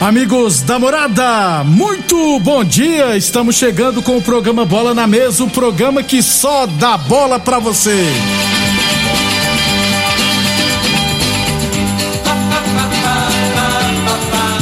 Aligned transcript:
Amigos 0.00 0.62
da 0.62 0.78
morada, 0.78 1.62
muito 1.62 2.40
bom 2.40 2.64
dia! 2.64 3.18
Estamos 3.18 3.54
chegando 3.56 4.00
com 4.00 4.16
o 4.16 4.22
programa 4.22 4.64
Bola 4.64 4.94
na 4.94 5.06
Mesa 5.06 5.44
o 5.44 5.50
programa 5.50 6.02
que 6.02 6.22
só 6.22 6.64
dá 6.64 6.96
bola 6.96 7.38
pra 7.38 7.58
você. 7.58 8.06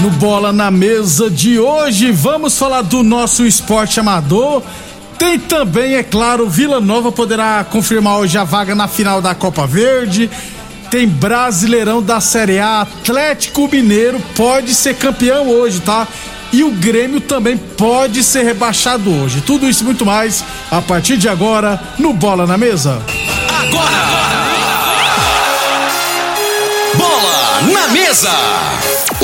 No 0.03 0.11
Bola 0.11 0.53
na 0.53 0.73
Mesa 0.73 1.31
de 1.31 1.57
hoje, 1.61 2.11
vamos 2.11 2.59
falar 2.59 2.83
do 2.83 3.05
nosso 3.05 3.47
esporte 3.47 4.01
amador. 4.01 4.61
Tem 5.17 5.39
também, 5.39 5.95
é 5.95 6.03
claro, 6.03 6.49
Vila 6.49 6.81
Nova 6.81 7.13
poderá 7.13 7.63
confirmar 7.63 8.19
hoje 8.19 8.37
a 8.37 8.43
vaga 8.43 8.75
na 8.75 8.89
final 8.89 9.23
da 9.23 9.37
Copa 9.37 9.69
Verde 9.69 10.29
tem 10.91 11.07
Brasileirão 11.07 12.03
da 12.03 12.21
Série 12.21 12.59
A. 12.59 12.83
Atlético 12.83 13.69
Mineiro 13.69 14.21
pode 14.35 14.75
ser 14.75 14.95
campeão 14.95 15.49
hoje, 15.49 15.81
tá? 15.81 16.07
E 16.53 16.65
o 16.65 16.71
Grêmio 16.71 17.21
também 17.21 17.57
pode 17.57 18.23
ser 18.25 18.43
rebaixado 18.43 19.13
hoje. 19.13 19.43
Tudo 19.43 19.69
isso 19.69 19.83
e 19.83 19.87
muito 19.87 20.07
mais 20.07 20.43
a 20.71 20.81
partir 20.81 21.17
de 21.19 21.29
agora 21.29 21.79
no 21.99 22.13
Bola 22.13 22.47
na 22.47 22.57
Mesa. 22.57 23.03
Agora! 23.49 23.99
Bola 26.95 27.63
na 27.73 27.89
Mesa! 27.89 28.31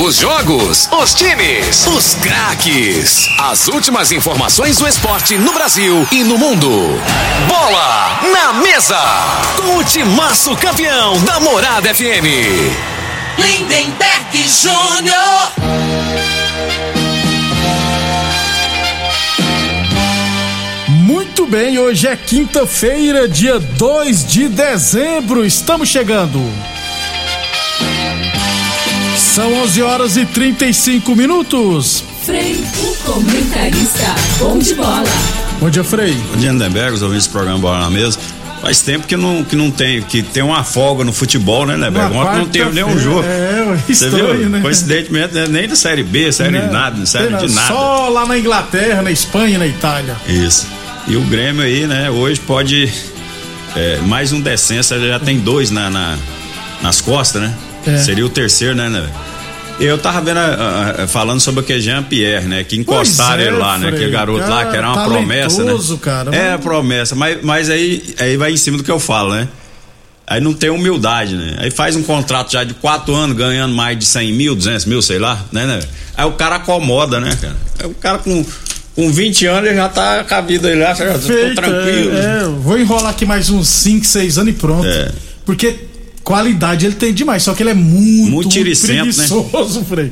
Os 0.05 0.17
jogos, 0.17 0.87
os 0.91 1.15
times, 1.15 1.87
os 1.87 2.13
craques. 2.13 3.27
As 3.39 3.67
últimas 3.67 4.11
informações 4.11 4.77
do 4.77 4.87
esporte 4.87 5.35
no 5.35 5.51
Brasil 5.51 6.07
e 6.11 6.23
no 6.23 6.37
mundo. 6.37 6.69
Bola 7.47 8.19
na 8.31 8.53
Mesa! 8.53 9.01
Com 9.57 9.77
o 9.77 9.83
timaço 9.83 10.55
campeão 10.57 11.19
da 11.23 11.39
Morada 11.39 11.91
FM. 11.91 12.27
Lindenberg 13.35 14.47
Júnior. 14.47 15.51
Muito 20.87 21.47
bem, 21.47 21.79
hoje 21.79 22.07
é 22.07 22.15
quinta-feira, 22.15 23.27
dia 23.27 23.57
2 23.57 24.27
de 24.27 24.49
dezembro. 24.49 25.43
Estamos 25.43 25.89
chegando. 25.89 26.74
São 29.35 29.53
11 29.63 29.81
horas 29.81 30.15
e 30.17 30.25
35 30.25 31.13
minutos. 31.13 32.03
Frei, 32.25 32.63
o 32.81 32.95
comentarista, 33.03 34.15
bom 34.39 34.57
de 34.57 34.73
bola. 34.75 35.03
Bom 35.59 35.69
dia, 35.69 35.83
Frei. 35.83 36.13
Bom 36.31 36.37
dia, 36.37 36.51
Lindenberg, 36.51 36.93
os 36.95 37.01
ouvintes 37.01 37.27
do 37.27 37.31
programa 37.31 37.59
Bola 37.59 37.79
na 37.81 37.89
Mesa. 37.89 38.17
Faz 38.61 38.79
tempo 38.81 39.05
que 39.05 39.17
não, 39.17 39.43
que 39.43 39.53
não 39.57 39.69
tem, 39.69 40.01
que 40.01 40.23
tem 40.23 40.41
uma 40.41 40.63
folga 40.63 41.03
no 41.03 41.11
futebol, 41.11 41.65
né, 41.65 41.75
Lindenberg? 41.75 42.15
Ontem 42.15 42.37
não 42.39 42.47
teve 42.47 42.71
nenhum 42.71 42.97
jogo. 42.97 43.23
É, 43.27 43.77
Você 43.93 44.09
viu? 44.09 44.33
né? 44.49 44.61
Coincidentemente, 44.61 45.33
né? 45.33 45.45
nem 45.49 45.67
da 45.67 45.75
Série 45.75 46.01
B, 46.03 46.31
Série 46.31 46.51
Né? 46.51 46.69
nada, 46.71 46.97
não 46.97 47.05
Série 47.05 47.27
de 47.35 47.53
nada. 47.53 47.67
Só 47.67 48.07
lá 48.07 48.25
na 48.25 48.37
Inglaterra, 48.39 49.01
na 49.01 49.11
Espanha, 49.11 49.57
na 49.59 49.67
Itália. 49.67 50.15
Isso. 50.27 50.65
E 51.09 51.17
o 51.17 51.21
Grêmio 51.21 51.61
aí, 51.61 51.85
né, 51.85 52.09
hoje 52.09 52.39
pode. 52.39 52.89
é, 53.75 53.97
mais 53.97 54.31
um 54.31 54.39
descenso, 54.39 54.97
já 54.97 55.19
tem 55.19 55.37
dois 55.39 55.69
na, 55.71 55.89
na- 55.89 56.17
nas 56.81 57.01
costas, 57.01 57.41
né? 57.41 57.53
É. 57.85 57.97
Seria 57.97 58.25
o 58.25 58.29
terceiro, 58.29 58.75
né, 58.75 58.89
né? 58.89 59.09
Eu 59.79 59.97
tava 59.97 60.21
vendo, 60.21 60.37
ah, 60.37 60.95
ah, 60.99 61.07
falando 61.07 61.41
sobre 61.41 61.59
aquele 61.59 61.81
Jean 61.81 62.01
Pierre, 62.03 62.45
né? 62.47 62.63
Que 62.63 62.77
encostaram 62.77 63.41
é, 63.43 63.47
ele 63.47 63.57
lá, 63.57 63.77
né? 63.77 63.87
Frei. 63.87 63.95
Aquele 63.99 64.11
garoto 64.11 64.47
lá, 64.49 64.65
que 64.65 64.77
era 64.77 64.87
uma 64.87 64.95
Cara, 64.95 65.09
promessa, 65.09 65.63
né? 65.63 65.73
cara, 66.01 66.35
É, 66.35 66.51
mas- 66.51 66.61
promessa. 66.61 67.15
Mas, 67.15 67.37
mas 67.43 67.69
aí, 67.69 68.15
aí 68.19 68.37
vai 68.37 68.51
em 68.53 68.57
cima 68.57 68.77
do 68.77 68.83
que 68.83 68.91
eu 68.91 68.99
falo, 68.99 69.33
né? 69.35 69.47
Aí 70.27 70.39
não 70.41 70.53
tem 70.53 70.69
humildade, 70.69 71.35
né? 71.35 71.55
Aí 71.59 71.69
faz 71.69 71.95
um 71.95 72.01
contrato 72.03 72.51
já 72.53 72.63
de 72.63 72.73
quatro 72.75 73.13
anos, 73.13 73.35
ganhando 73.35 73.75
mais 73.75 73.99
de 73.99 74.05
100 74.05 74.31
mil, 74.33 74.55
200 74.55 74.85
mil, 74.85 75.01
sei 75.01 75.19
lá, 75.19 75.43
né, 75.51 75.65
né? 75.65 75.79
Aí 76.17 76.25
o 76.25 76.31
cara 76.31 76.55
acomoda, 76.55 77.19
né, 77.19 77.37
cara? 77.39 77.55
Aí 77.77 77.85
o 77.85 77.93
cara 77.93 78.17
com, 78.19 78.43
com 78.95 79.11
20 79.11 79.45
anos 79.45 79.67
ele 79.69 79.75
já 79.75 79.89
tá 79.89 80.23
com 80.23 80.33
a 80.35 80.41
vida 80.41 80.69
aí 80.69 80.79
lá, 80.79 80.93
já 80.95 81.13
tô 81.13 81.27
tranquilo. 81.53 82.17
É, 82.17 82.41
é, 82.43 82.45
vou 82.59 82.79
enrolar 82.79 83.11
aqui 83.11 83.25
mais 83.25 83.49
uns 83.49 83.67
5, 83.67 84.05
6 84.05 84.37
anos 84.39 84.53
e 84.53 84.57
pronto. 84.57 84.87
É. 84.87 85.11
Porque 85.45 85.75
qualidade 86.25 86.85
ele 86.85 86.95
tem 86.95 87.13
demais, 87.13 87.43
só 87.43 87.53
que 87.53 87.63
ele 87.63 87.69
é 87.69 87.73
muito, 87.73 88.31
Muito 88.31 88.49
né? 88.57 88.63
preguiçoso, 88.75 89.85
Frei. 89.85 90.11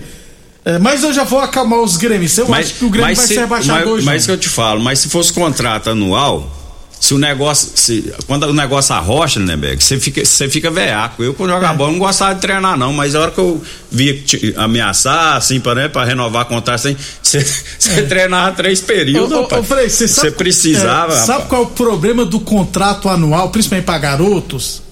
É, 0.64 0.80
mas 0.80 1.04
eu 1.04 1.12
já 1.12 1.26
vou 1.26 1.40
acalmar 1.42 1.80
os 1.82 1.98
gremistas. 1.98 2.48
Eu 2.48 2.54
acho 2.54 2.76
que 2.76 2.86
o 2.86 2.90
Grêmio 2.90 3.14
vai 3.14 3.16
se- 3.28 3.34
ser 3.34 3.40
rebaixado 3.42 3.80
mas, 3.82 3.88
hoje. 3.90 4.06
Mas 4.06 4.22
não. 4.22 4.26
que 4.28 4.32
eu 4.32 4.38
te 4.38 4.48
falo, 4.48 4.82
mas 4.82 5.00
se 5.00 5.10
fosse 5.10 5.34
contrato 5.34 5.90
anual, 5.90 6.50
se 6.98 7.14
o 7.14 7.18
negócio, 7.18 7.72
se, 7.76 8.14
quando 8.28 8.44
o 8.44 8.54
negócio 8.54 8.96
arrocha, 8.96 9.42
né, 9.42 9.58
Beck, 9.58 9.84
você 9.84 10.00
fica, 10.00 10.24
você 10.24 10.48
fica 10.48 10.72
veaco. 10.72 11.22
Eu, 11.22 11.34
quando 11.34 11.50
É. 11.50 11.54
jogava 11.56 11.74
bola, 11.74 11.92
não 11.92 12.00
gostava 12.00 12.36
de 12.36 12.40
treinar, 12.40 12.78
não, 12.78 12.94
mas 12.94 13.14
a 13.14 13.20
hora 13.20 13.32
que 13.32 13.40
eu 13.40 13.62
via 13.92 14.18
te- 14.22 14.54
ameaçar, 14.56 15.36
assim, 15.36 15.60
pra, 15.60 15.76
né, 15.76 15.90
pra 15.90 16.06
renovar 16.06 16.46
contrato, 16.46 16.76
assim, 16.76 16.96
você, 17.22 17.42
você 17.78 18.04
treinava 18.04 18.56
três 18.56 18.80
períodos, 18.80 19.32
É. 19.34 19.36
Ô, 19.36 19.48
ô, 19.58 19.60
ô, 19.60 19.64
Frei, 19.64 19.90
você 19.90 20.08
sabe, 20.08 20.32
precisava, 20.32 21.12
é, 21.14 21.18
rapaz. 21.18 21.26
sabe 21.26 21.48
qual 21.50 21.64
é 21.64 21.66
o 21.66 21.70
problema 21.72 22.24
do 22.24 22.40
contrato 22.40 23.10
anual, 23.10 23.50
principalmente 23.50 23.86
para 23.86 23.98
garotos? 23.98 24.83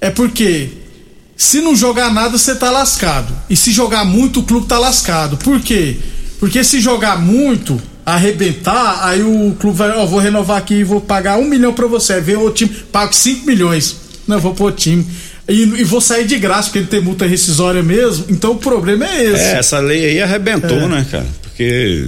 É 0.00 0.10
porque 0.10 0.68
se 1.36 1.60
não 1.60 1.74
jogar 1.76 2.12
nada, 2.12 2.36
você 2.38 2.54
tá 2.54 2.70
lascado. 2.70 3.32
E 3.48 3.56
se 3.56 3.70
jogar 3.72 4.04
muito, 4.04 4.40
o 4.40 4.42
clube 4.42 4.66
tá 4.66 4.78
lascado. 4.78 5.36
Por 5.36 5.60
quê? 5.60 5.96
Porque 6.38 6.62
se 6.64 6.80
jogar 6.80 7.18
muito, 7.20 7.80
arrebentar, 8.04 9.00
aí 9.06 9.22
o 9.22 9.54
clube 9.58 9.76
vai, 9.78 9.90
ó, 9.90 10.06
vou 10.06 10.18
renovar 10.20 10.58
aqui 10.58 10.74
e 10.74 10.84
vou 10.84 11.00
pagar 11.00 11.38
um 11.38 11.44
milhão 11.44 11.72
pra 11.72 11.86
você. 11.86 12.14
Aí 12.14 12.20
vem 12.20 12.36
o 12.36 12.50
time, 12.50 12.70
pago 12.92 13.14
cinco 13.14 13.46
milhões. 13.46 13.96
Não, 14.26 14.38
vou 14.38 14.54
pro 14.54 14.64
outro 14.66 14.80
time. 14.82 15.06
E, 15.48 15.62
e 15.62 15.84
vou 15.84 16.00
sair 16.00 16.26
de 16.26 16.38
graça, 16.38 16.64
porque 16.68 16.78
ele 16.78 16.86
tem 16.86 17.00
multa 17.00 17.26
rescisória 17.26 17.82
mesmo. 17.82 18.26
Então 18.28 18.52
o 18.52 18.56
problema 18.56 19.04
é 19.06 19.24
esse. 19.24 19.42
É, 19.42 19.58
essa 19.58 19.78
lei 19.80 20.06
aí 20.06 20.22
arrebentou, 20.22 20.78
É. 20.78 20.88
né, 20.88 21.06
cara? 21.10 21.26
Porque 21.42 22.04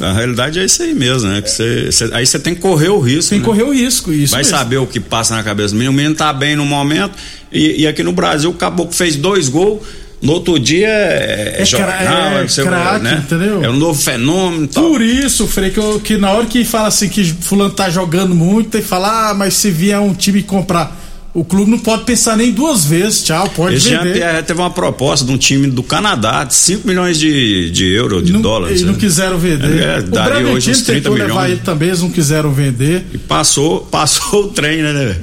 a 0.00 0.12
realidade 0.12 0.58
é 0.58 0.64
isso 0.64 0.82
aí 0.82 0.94
mesmo, 0.94 1.28
né? 1.28 1.40
Que 1.42 1.50
você, 1.50 1.86
você- 1.90 2.10
aí 2.12 2.26
você 2.26 2.38
tem 2.38 2.54
que 2.54 2.60
correr 2.60 2.88
o 2.88 2.98
risco. 2.98 3.30
Tem 3.30 3.40
que 3.40 3.46
né? 3.46 3.52
correr 3.52 3.62
o 3.64 3.72
risco. 3.72 4.12
Isso 4.12 4.32
Vai 4.32 4.40
mesmo. 4.42 4.56
saber 4.56 4.76
o 4.78 4.86
que 4.86 4.98
passa 5.00 5.34
na 5.36 5.42
cabeça 5.42 5.68
do 5.70 5.74
menino. 5.76 5.92
O 5.92 5.94
menino 5.94 6.14
tá 6.14 6.32
bem 6.32 6.56
no 6.56 6.64
momento. 6.64 7.12
E, 7.52 7.82
e 7.82 7.86
aqui 7.86 8.02
no 8.02 8.12
Brasil, 8.12 8.50
o 8.50 8.54
caboclo 8.54 8.92
fez 8.92 9.16
dois 9.16 9.48
gols. 9.48 9.80
No 10.22 10.32
outro 10.32 10.58
dia 10.58 10.88
é, 10.88 11.56
É 11.58 11.64
jornal, 11.66 12.38
é 12.38 12.40
não 12.42 12.48
sei 12.48 12.64
o- 12.64 12.66
craque, 12.66 13.14
entendeu? 13.14 13.62
É 13.62 13.68
um 13.68 13.76
novo 13.76 14.00
fenômeno 14.00 14.66
tal. 14.66 14.84
Por 14.84 15.02
isso, 15.02 15.46
Frei, 15.46 15.68
que, 15.70 15.78
eu- 15.78 16.00
que 16.00 16.16
na 16.16 16.30
hora 16.30 16.46
que 16.46 16.64
fala 16.64 16.88
assim 16.88 17.08
que 17.10 17.22
fulano 17.24 17.70
tá 17.74 17.90
jogando 17.90 18.34
muito, 18.34 18.70
tem 18.70 18.80
que 18.80 18.86
falar, 18.88 19.30
ah, 19.30 19.34
mas 19.34 19.52
se 19.54 19.70
vier 19.70 20.00
um 20.00 20.14
time 20.14 20.42
comprar, 20.42 21.03
o 21.34 21.44
clube 21.44 21.68
não 21.68 21.78
pode 21.80 22.04
pensar 22.04 22.36
nem 22.36 22.52
duas 22.52 22.84
vezes, 22.84 23.24
tchau, 23.24 23.48
pode 23.56 23.74
Esse 23.74 23.88
vender. 23.88 24.04
Jean-Pierre 24.04 24.42
teve 24.44 24.60
uma 24.60 24.70
proposta 24.70 25.26
de 25.26 25.32
um 25.32 25.36
time 25.36 25.66
do 25.66 25.82
Canadá 25.82 26.44
de 26.44 26.54
5 26.54 26.86
milhões 26.86 27.18
de, 27.18 27.70
de 27.72 27.92
euros, 27.92 28.24
de 28.24 28.32
não, 28.32 28.40
dólares. 28.40 28.76
Eles 28.76 28.86
não 28.86 28.92
né? 28.92 28.98
quiseram 29.00 29.36
vender. 29.36 29.82
É, 29.82 30.00
daria 30.00 30.46
hoje 30.46 30.70
uns 30.70 30.82
30 30.82 30.92
tentou 31.00 31.12
levar 31.14 31.26
milhões. 31.26 31.50
ele 31.50 31.60
também, 31.62 31.88
eles 31.88 32.00
não 32.02 32.10
quiseram 32.10 32.52
vender. 32.52 33.04
E 33.12 33.18
passou, 33.18 33.80
passou 33.90 34.44
o 34.44 34.48
trem, 34.50 34.80
né? 34.80 34.92
né? 34.92 35.16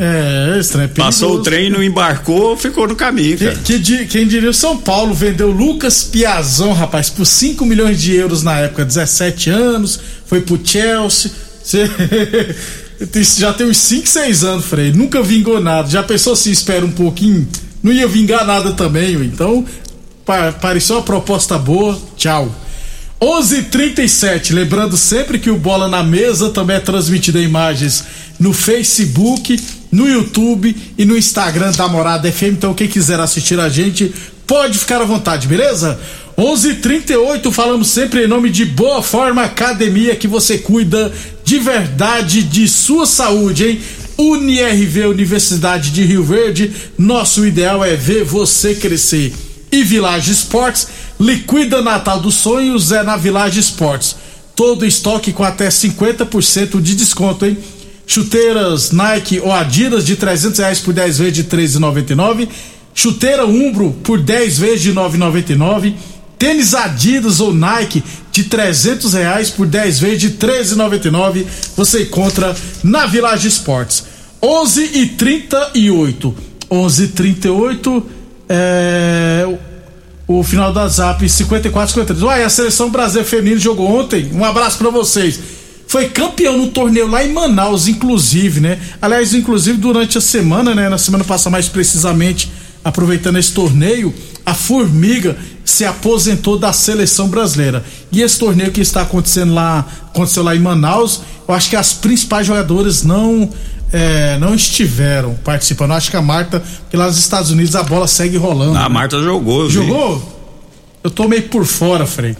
É, 0.55 0.59
estranho, 0.59 0.85
é 0.85 0.87
Passou 0.89 1.35
o 1.35 1.41
trem, 1.41 1.69
não 1.69 1.81
embarcou, 1.81 2.57
ficou 2.57 2.87
no 2.89 2.95
caminho, 2.95 3.37
Que, 3.37 3.45
cara. 3.45 3.57
que 3.63 3.79
di- 3.79 4.05
quem 4.05 4.27
diria 4.27 4.49
o 4.49 4.53
São 4.53 4.75
Paulo 4.77 5.13
vendeu 5.13 5.49
Lucas 5.49 6.03
Piazon, 6.03 6.73
rapaz, 6.73 7.09
por 7.09 7.25
5 7.25 7.65
milhões 7.65 8.01
de 8.01 8.13
euros 8.13 8.43
na 8.43 8.57
época, 8.59 8.83
17 8.83 9.49
anos, 9.49 9.97
foi 10.25 10.41
pro 10.41 10.59
Chelsea. 10.61 11.31
Já 13.37 13.53
tem 13.53 13.67
uns 13.67 13.77
5, 13.77 14.07
6 14.07 14.43
anos, 14.43 14.65
Frei. 14.65 14.91
Nunca 14.91 15.21
vingou 15.23 15.59
nada. 15.61 15.89
Já 15.89 16.03
pensou 16.03 16.35
se 16.35 16.51
espera 16.51 16.85
um 16.85 16.91
pouquinho? 16.91 17.47
Não 17.81 17.91
ia 17.91 18.07
vingar 18.07 18.45
nada 18.45 18.73
também, 18.73 19.13
então 19.23 19.65
pa- 20.25 20.51
pareceu 20.51 20.97
uma 20.97 21.01
proposta 21.01 21.57
boa. 21.57 21.99
Tchau. 22.15 22.53
11:37. 23.19 24.53
Lembrando 24.53 24.95
sempre 24.97 25.39
que 25.39 25.49
o 25.49 25.57
Bola 25.57 25.87
na 25.87 26.03
Mesa 26.03 26.49
também 26.49 26.75
é 26.77 26.79
transmitido 26.79 27.39
em 27.39 27.43
imagens 27.43 28.03
no 28.39 28.53
Facebook, 28.53 29.59
no 29.91 30.07
YouTube 30.07 30.75
e 30.97 31.05
no 31.05 31.17
Instagram 31.17 31.71
da 31.71 31.87
Morada 31.87 32.31
FM. 32.31 32.53
Então, 32.53 32.73
quem 32.73 32.87
quiser 32.87 33.19
assistir 33.19 33.59
a 33.59 33.69
gente 33.69 34.11
pode 34.47 34.77
ficar 34.77 35.01
à 35.01 35.05
vontade, 35.05 35.47
beleza? 35.47 35.99
11:38 36.41 37.51
falamos 37.51 37.89
sempre 37.89 38.23
em 38.23 38.27
nome 38.27 38.49
de 38.49 38.65
Boa 38.65 39.03
Forma 39.03 39.43
Academia 39.43 40.15
que 40.15 40.27
você 40.27 40.57
cuida 40.57 41.13
de 41.45 41.59
verdade 41.59 42.41
de 42.41 42.67
sua 42.67 43.05
saúde, 43.05 43.67
hein? 43.67 43.81
UniRV 44.17 45.05
Universidade 45.05 45.91
de 45.91 46.03
Rio 46.03 46.23
Verde, 46.23 46.71
nosso 46.97 47.45
ideal 47.45 47.85
é 47.85 47.95
ver 47.95 48.23
você 48.23 48.73
crescer. 48.73 49.31
E 49.71 49.83
Village 49.83 50.31
Esportes, 50.31 50.87
liquida 51.19 51.79
Natal 51.79 52.19
dos 52.19 52.33
Sonhos 52.33 52.91
é 52.91 53.03
na 53.03 53.17
Village 53.17 53.59
Esportes. 53.59 54.15
Todo 54.55 54.83
estoque 54.83 55.31
com 55.31 55.43
até 55.43 55.67
50% 55.67 56.81
de 56.81 56.95
desconto, 56.95 57.45
hein? 57.45 57.55
Chuteiras 58.07 58.91
Nike 58.91 59.39
ou 59.39 59.51
Adidas 59.51 60.07
de 60.07 60.15
300 60.15 60.57
reais 60.57 60.79
por 60.79 60.91
10 60.91 61.19
vezes 61.19 61.33
de 61.35 61.43
13,99. 61.43 62.49
Chuteira 62.95 63.45
Umbro 63.45 63.95
por 64.03 64.19
10 64.19 64.57
vezes 64.57 64.81
de 64.81 64.91
9,99. 64.91 65.93
Tênis 66.41 66.73
Adidas 66.73 67.39
ou 67.39 67.53
Nike 67.53 68.03
de 68.31 68.45
300 68.45 69.13
reais 69.13 69.51
por 69.51 69.67
10 69.67 69.99
vezes 69.99 70.19
de 70.21 70.31
13,99. 70.31 71.45
Você 71.77 72.01
encontra 72.01 72.55
na 72.83 73.05
Village 73.05 73.47
Esportes. 73.47 74.05
11 74.41 74.89
e 74.91 75.05
38. 75.09 76.35
11 76.71 77.03
e 77.03 77.07
38 77.09 78.05
é 78.49 79.47
o 80.27 80.41
final 80.41 80.73
da 80.73 80.87
Zap 80.87 81.29
54 81.29 81.89
53. 81.89 82.23
Uai, 82.23 82.43
a 82.43 82.49
seleção 82.49 82.89
brasileira 82.89 83.29
feminina 83.29 83.61
jogou 83.61 83.99
ontem. 83.99 84.31
Um 84.33 84.43
abraço 84.43 84.79
para 84.79 84.89
vocês. 84.89 85.39
Foi 85.87 86.09
campeão 86.09 86.57
no 86.57 86.69
torneio 86.69 87.05
lá 87.05 87.23
em 87.23 87.31
Manaus, 87.31 87.87
inclusive, 87.87 88.61
né? 88.61 88.79
Aliás, 88.99 89.35
inclusive 89.35 89.77
durante 89.77 90.17
a 90.17 90.21
semana, 90.21 90.73
né? 90.73 90.89
Na 90.89 90.97
semana 90.97 91.23
passada, 91.23 91.51
mais 91.51 91.67
precisamente, 91.67 92.51
aproveitando 92.83 93.37
esse 93.37 93.51
torneio, 93.51 94.13
a 94.45 94.53
Formiga 94.53 95.37
se 95.63 95.85
aposentou 95.85 96.57
da 96.57 96.73
seleção 96.73 97.27
brasileira. 97.27 97.83
E 98.11 98.21
esse 98.21 98.37
torneio 98.37 98.71
que 98.71 98.81
está 98.81 99.01
acontecendo 99.01 99.53
lá, 99.53 99.85
aconteceu 100.07 100.43
lá 100.43 100.55
em 100.55 100.59
Manaus, 100.59 101.21
eu 101.47 101.53
acho 101.53 101.69
que 101.69 101.75
as 101.75 101.93
principais 101.93 102.45
jogadoras 102.47 103.03
não 103.03 103.49
é, 103.91 104.37
não 104.39 104.55
estiveram 104.55 105.35
participando. 105.43 105.91
Eu 105.91 105.97
acho 105.97 106.09
que 106.09 106.17
a 106.17 106.21
Marta, 106.21 106.59
porque 106.59 106.97
lá 106.97 107.07
nos 107.07 107.17
Estados 107.17 107.51
Unidos 107.51 107.75
a 107.75 107.83
bola 107.83 108.07
segue 108.07 108.37
rolando. 108.37 108.77
A 108.77 108.83
né? 108.83 108.89
Marta 108.89 109.21
jogou, 109.21 109.69
Jogou? 109.69 110.19
Vi. 110.19 110.25
Eu 111.03 111.11
tô 111.11 111.27
meio 111.27 111.43
por 111.43 111.65
fora, 111.65 112.05
Frei. 112.05 112.35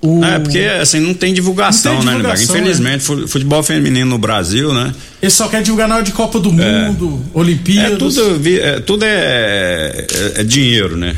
O... 0.00 0.24
É, 0.24 0.38
porque 0.38 0.58
assim, 0.58 1.00
não 1.00 1.12
tem 1.12 1.34
divulgação, 1.34 1.94
não 1.94 2.02
tem 2.02 2.10
divulgação 2.16 2.54
né, 2.54 2.60
Infelizmente, 2.60 3.12
é. 3.12 3.26
futebol 3.26 3.62
feminino 3.64 4.10
no 4.10 4.18
Brasil, 4.18 4.72
né? 4.72 4.94
Ele 5.20 5.30
só 5.30 5.48
quer 5.48 5.60
divulgar 5.62 5.88
na 5.88 5.96
hora 5.96 6.04
de 6.04 6.12
Copa 6.12 6.38
do 6.38 6.50
é. 6.50 6.88
Mundo, 6.88 7.20
é. 7.34 7.38
Olimpíadas. 7.38 7.92
É, 7.92 7.96
tudo, 7.96 8.46
é, 8.46 8.80
tudo 8.80 9.04
é, 9.04 10.06
é, 10.36 10.44
dinheiro, 10.44 10.96
né? 10.96 11.16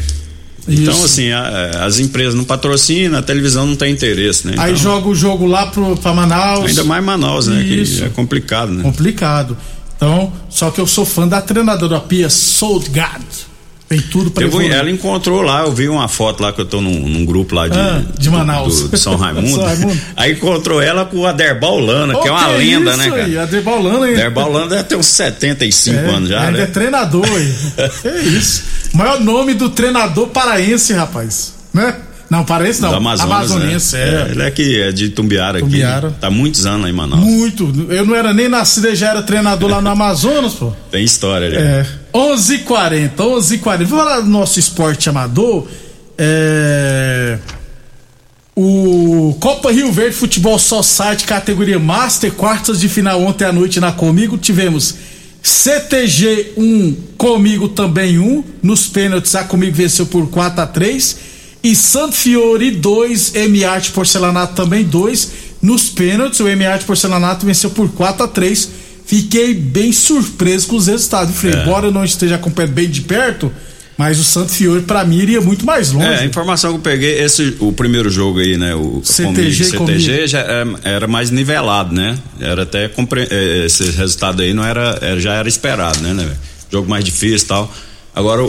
Isso. 0.67 0.83
Então, 0.83 1.05
assim, 1.05 1.31
a, 1.31 1.85
as 1.85 1.99
empresas 1.99 2.35
não 2.35 2.45
patrocinam, 2.45 3.19
a 3.19 3.23
televisão 3.23 3.67
não 3.67 3.77
tem 3.77 3.93
interesse, 3.93 4.47
né? 4.47 4.53
Então, 4.55 4.65
Aí 4.65 4.77
joga 4.77 5.09
o 5.09 5.15
jogo 5.15 5.47
lá 5.47 5.67
pro, 5.67 5.97
pra 5.97 6.15
Manaus. 6.15 6.67
Ainda 6.67 6.85
mais 6.85 7.05
Manaus, 7.05 7.49
né? 7.49 7.63
Isso. 7.63 7.99
Que 7.99 8.05
é 8.05 8.09
complicado, 8.09 8.73
né? 8.73 8.83
Complicado. 8.83 9.57
Então, 9.97 10.33
só 10.49 10.71
que 10.71 10.81
eu 10.81 10.87
sou 10.87 11.05
fã 11.05 11.29
da 11.29 11.43
treinadora 11.43 12.01
Pia 12.01 12.31
Soldgard. 12.31 13.27
Tem 13.91 14.01
tudo 14.01 14.31
para 14.31 14.45
evoluir. 14.45 14.71
Ela 14.71 14.89
encontrou 14.89 15.43
lá, 15.43 15.63
eu 15.65 15.73
vi 15.73 15.89
uma 15.89 16.07
foto 16.07 16.41
lá 16.45 16.53
que 16.53 16.61
eu 16.61 16.65
tô 16.65 16.81
num, 16.81 17.09
num 17.09 17.25
grupo 17.25 17.57
lá 17.57 17.67
de, 17.67 17.77
ah, 17.77 18.01
de 18.17 18.31
Manaus. 18.31 18.83
Do, 18.83 18.89
do 18.91 18.97
São, 18.97 19.17
Raimundo. 19.19 19.51
São 19.51 19.65
Raimundo. 19.65 20.01
Aí 20.17 20.33
encontrou 20.35 20.81
ela 20.81 21.05
com 21.05 21.17
o 21.17 21.27
Aderbal 21.27 21.81
Lana, 21.81 22.17
oh, 22.17 22.21
que 22.21 22.29
é 22.29 22.31
uma 22.31 22.45
que 22.51 22.57
lenda, 22.57 22.97
né, 22.97 23.11
cara? 23.11 23.25
Aí, 23.25 23.37
Aderbal 23.37 23.83
Lana, 23.83 24.09
hein? 24.09 24.15
Aderbal 24.15 24.53
Lana 24.53 24.69
deve 24.69 24.85
ter 24.85 24.95
uns 24.95 25.07
75 25.07 25.97
é, 25.97 26.09
anos 26.09 26.29
já, 26.29 26.47
ele 26.47 26.59
né? 26.59 26.63
é 26.63 26.67
treinador, 26.67 27.27
hein? 27.27 27.55
é 28.05 28.21
isso. 28.21 28.63
O 28.95 28.97
maior 28.97 29.19
nome 29.19 29.55
do 29.55 29.69
treinador 29.71 30.29
paraense, 30.29 30.93
rapaz, 30.93 31.55
né? 31.75 31.97
Não, 32.31 32.45
paraense 32.45 32.81
não. 32.81 32.91
Do 32.91 32.95
Amazonas, 32.95 33.37
Amazonense, 33.37 33.97
né? 33.97 34.03
é. 34.03 34.31
Ele 34.31 34.43
é 34.45 34.51
que 34.53 34.81
é 34.83 34.93
de 34.93 35.09
Tumbiara, 35.09 35.59
Tumbiara. 35.59 36.09
aqui. 36.09 36.21
Tá 36.21 36.31
muitos 36.31 36.65
anos 36.65 36.83
lá 36.83 36.89
em 36.89 36.93
Manaus. 36.93 37.25
Muito. 37.25 37.89
Eu 37.89 38.07
não 38.07 38.15
era 38.15 38.33
nem 38.33 38.49
nascido, 38.49 38.95
já 38.95 39.11
era 39.11 39.21
treinador 39.21 39.69
lá 39.69 39.83
no 39.83 39.91
Amazonas, 39.91 40.53
pô. 40.55 40.73
Tem 40.93 41.03
história, 41.03 41.51
já. 41.51 41.59
É. 41.59 41.87
11:40, 42.13 43.17
11:40. 43.17 43.85
Vamos 43.85 43.91
falar 43.91 44.21
do 44.21 44.29
nosso 44.29 44.59
esporte 44.59 45.09
amador. 45.09 45.67
É... 46.19 47.39
O 48.55 49.37
Copa 49.41 49.73
Rio 49.73 49.91
Verde 49.93 50.17
Futebol 50.17 50.59
Society 50.59 51.25
categoria 51.25 51.79
Master, 51.79 52.33
quartas 52.33 52.81
de 52.81 52.89
final 52.89 53.23
ontem 53.23 53.45
à 53.45 53.53
noite 53.53 53.81
na 53.81 53.93
Comigo, 53.93 54.37
tivemos 54.37 54.97
CTG 55.43 56.53
1, 56.57 56.97
Comigo 57.17 57.69
também 57.69 58.19
1, 58.19 58.45
nos 58.63 58.87
pênaltis 58.87 59.35
a 59.35 59.45
Comigo 59.45 59.75
venceu 59.75 60.05
por 60.05 60.29
4 60.29 60.61
a 60.61 60.67
3 60.67 61.17
e 61.63 61.75
Santo 61.77 62.15
Fiore 62.15 62.71
2, 62.71 63.33
MA 63.49 63.79
de 63.79 63.91
Porcelanato 63.91 64.55
também 64.55 64.85
2. 64.85 65.51
Nos 65.63 65.91
pênaltis, 65.91 66.41
o 66.41 66.45
MA 66.45 66.77
de 66.79 66.85
Porcelanato 66.85 67.45
venceu 67.45 67.71
por 67.71 67.91
4 67.91 68.25
a 68.25 68.29
3 68.29 68.69
Fiquei 69.11 69.55
bem 69.55 69.93
surpreso 69.93 70.69
com 70.69 70.77
os 70.77 70.87
resultados, 70.87 71.35
Frei. 71.35 71.53
É. 71.53 71.63
Embora 71.63 71.89
eu 71.89 71.91
não 71.91 72.05
esteja 72.05 72.37
acompanhando 72.37 72.75
bem 72.75 72.89
de 72.89 73.01
perto, 73.01 73.53
mas 73.99 74.21
o 74.21 74.23
Santo 74.23 74.53
Fiore, 74.53 74.83
para 74.83 75.05
mim, 75.05 75.19
iria 75.19 75.41
muito 75.41 75.67
mais 75.67 75.91
longe. 75.91 76.07
É, 76.07 76.21
a 76.21 76.25
informação 76.25 76.71
que 76.71 76.77
eu 76.77 76.83
peguei, 76.83 77.21
esse, 77.21 77.57
o 77.59 77.73
primeiro 77.73 78.09
jogo 78.09 78.39
aí, 78.39 78.57
né? 78.57 78.73
O 78.73 79.03
CTG, 79.03 79.73
comigo, 79.73 79.99
CTG 80.01 80.29
já 80.29 80.39
era, 80.39 80.69
era, 80.85 81.07
mais 81.09 81.33
nivelado, 81.33 81.93
né? 81.93 82.17
Era 82.39 82.63
até. 82.63 82.85
É, 82.85 83.67
esse 83.67 83.91
resultado 83.91 84.43
aí 84.43 84.55
não 84.55 84.65
era, 84.65 84.97
era 85.03 85.19
já 85.19 85.35
era 85.35 85.49
esperado, 85.49 85.99
né, 85.99 86.15
né? 86.15 86.31
Jogo 86.71 86.89
mais 86.89 87.05
difícil 87.05 87.47
e 87.47 87.49
tal. 87.49 87.75
Agora, 88.15 88.45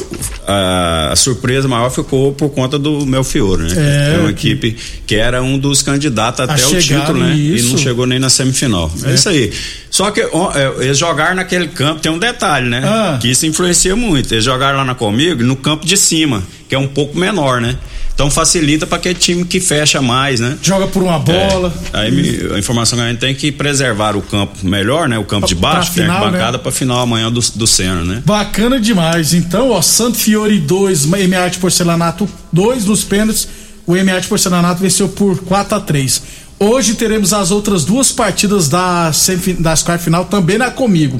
a, 0.47 1.09
a, 1.11 1.15
surpresa 1.15 1.67
maior 1.67 1.91
ficou 1.91 2.33
por 2.33 2.49
conta 2.49 2.79
do 2.79 3.05
Melfiore, 3.05 3.61
né? 3.61 3.73
É, 3.77 4.15
é 4.15 4.19
uma 4.19 4.31
equipe 4.31 4.75
que 5.05 5.15
era 5.15 5.41
um 5.43 5.57
dos 5.57 5.83
candidatos 5.83 6.39
até 6.39 6.65
o 6.65 6.79
título, 6.79 7.19
né? 7.19 7.35
Isso. 7.35 7.67
E 7.67 7.69
não 7.71 7.77
chegou 7.77 8.07
nem 8.07 8.17
na 8.17 8.29
semifinal. 8.29 8.91
É, 9.03 9.11
é 9.11 9.13
isso 9.13 9.29
aí. 9.29 9.53
Só 9.89 10.09
que 10.09 10.27
ó, 10.33 10.51
é, 10.55 10.85
eles 10.85 10.97
jogaram 10.97 11.35
naquele 11.35 11.67
campo, 11.67 12.01
tem 12.01 12.11
um 12.11 12.17
detalhe, 12.17 12.67
né? 12.67 12.81
Ah. 12.83 13.19
Que 13.21 13.29
isso 13.29 13.45
influencia 13.45 13.95
muito. 13.95 14.33
Eles 14.33 14.43
jogaram 14.43 14.79
lá 14.79 14.85
na 14.85 14.95
comigo 14.95 15.43
no 15.43 15.55
campo 15.55 15.85
de 15.85 15.95
cima, 15.95 16.41
que 16.67 16.73
é 16.73 16.79
um 16.79 16.87
pouco 16.87 17.17
menor, 17.17 17.61
né? 17.61 17.77
Então 18.13 18.29
facilita 18.29 18.85
para 18.85 18.97
aquele 18.97 19.15
time 19.15 19.43
que 19.45 19.59
fecha 19.59 20.01
mais, 20.01 20.39
né? 20.39 20.57
Joga 20.61 20.87
por 20.87 21.01
uma 21.01 21.17
bola. 21.17 21.73
É, 21.93 21.99
aí 22.01 22.51
a 22.53 22.59
informação 22.59 22.97
que 22.97 23.03
a 23.03 23.09
gente 23.09 23.19
tem 23.19 23.33
que 23.33 23.51
preservar 23.51 24.15
o 24.15 24.21
campo 24.21 24.65
melhor, 24.65 25.09
né? 25.09 25.17
O 25.17 25.25
campo 25.25 25.47
de 25.47 25.55
baixo, 25.55 25.93
tem 25.93 26.05
bancada 26.05 26.53
né? 26.53 26.57
para 26.57 26.71
final 26.71 26.99
amanhã 26.99 27.31
do, 27.31 27.39
do 27.39 27.65
Senna, 27.65 28.03
né? 28.03 28.21
Bacana 28.25 28.79
demais. 28.79 29.33
Então, 29.33 29.71
ó, 29.71 29.81
Santo 29.81 30.17
Fiore 30.17 30.59
2, 30.59 31.05
MA 31.05 31.47
de 31.49 31.57
Porcelanato 31.57 32.29
2 32.51 32.85
nos 32.85 33.03
pênaltis. 33.03 33.47
O 33.87 33.93
MA 33.93 34.19
de 34.19 34.27
Porcelanato 34.27 34.81
venceu 34.81 35.09
por 35.09 35.39
4 35.39 35.77
a 35.77 35.79
3 35.79 36.21
Hoje 36.59 36.93
teremos 36.93 37.33
as 37.33 37.49
outras 37.49 37.83
duas 37.83 38.11
partidas 38.11 38.69
da, 38.69 39.11
das 39.57 39.81
quartas 39.81 40.03
final 40.03 40.25
também 40.25 40.59
na 40.59 40.69
Comigo. 40.69 41.19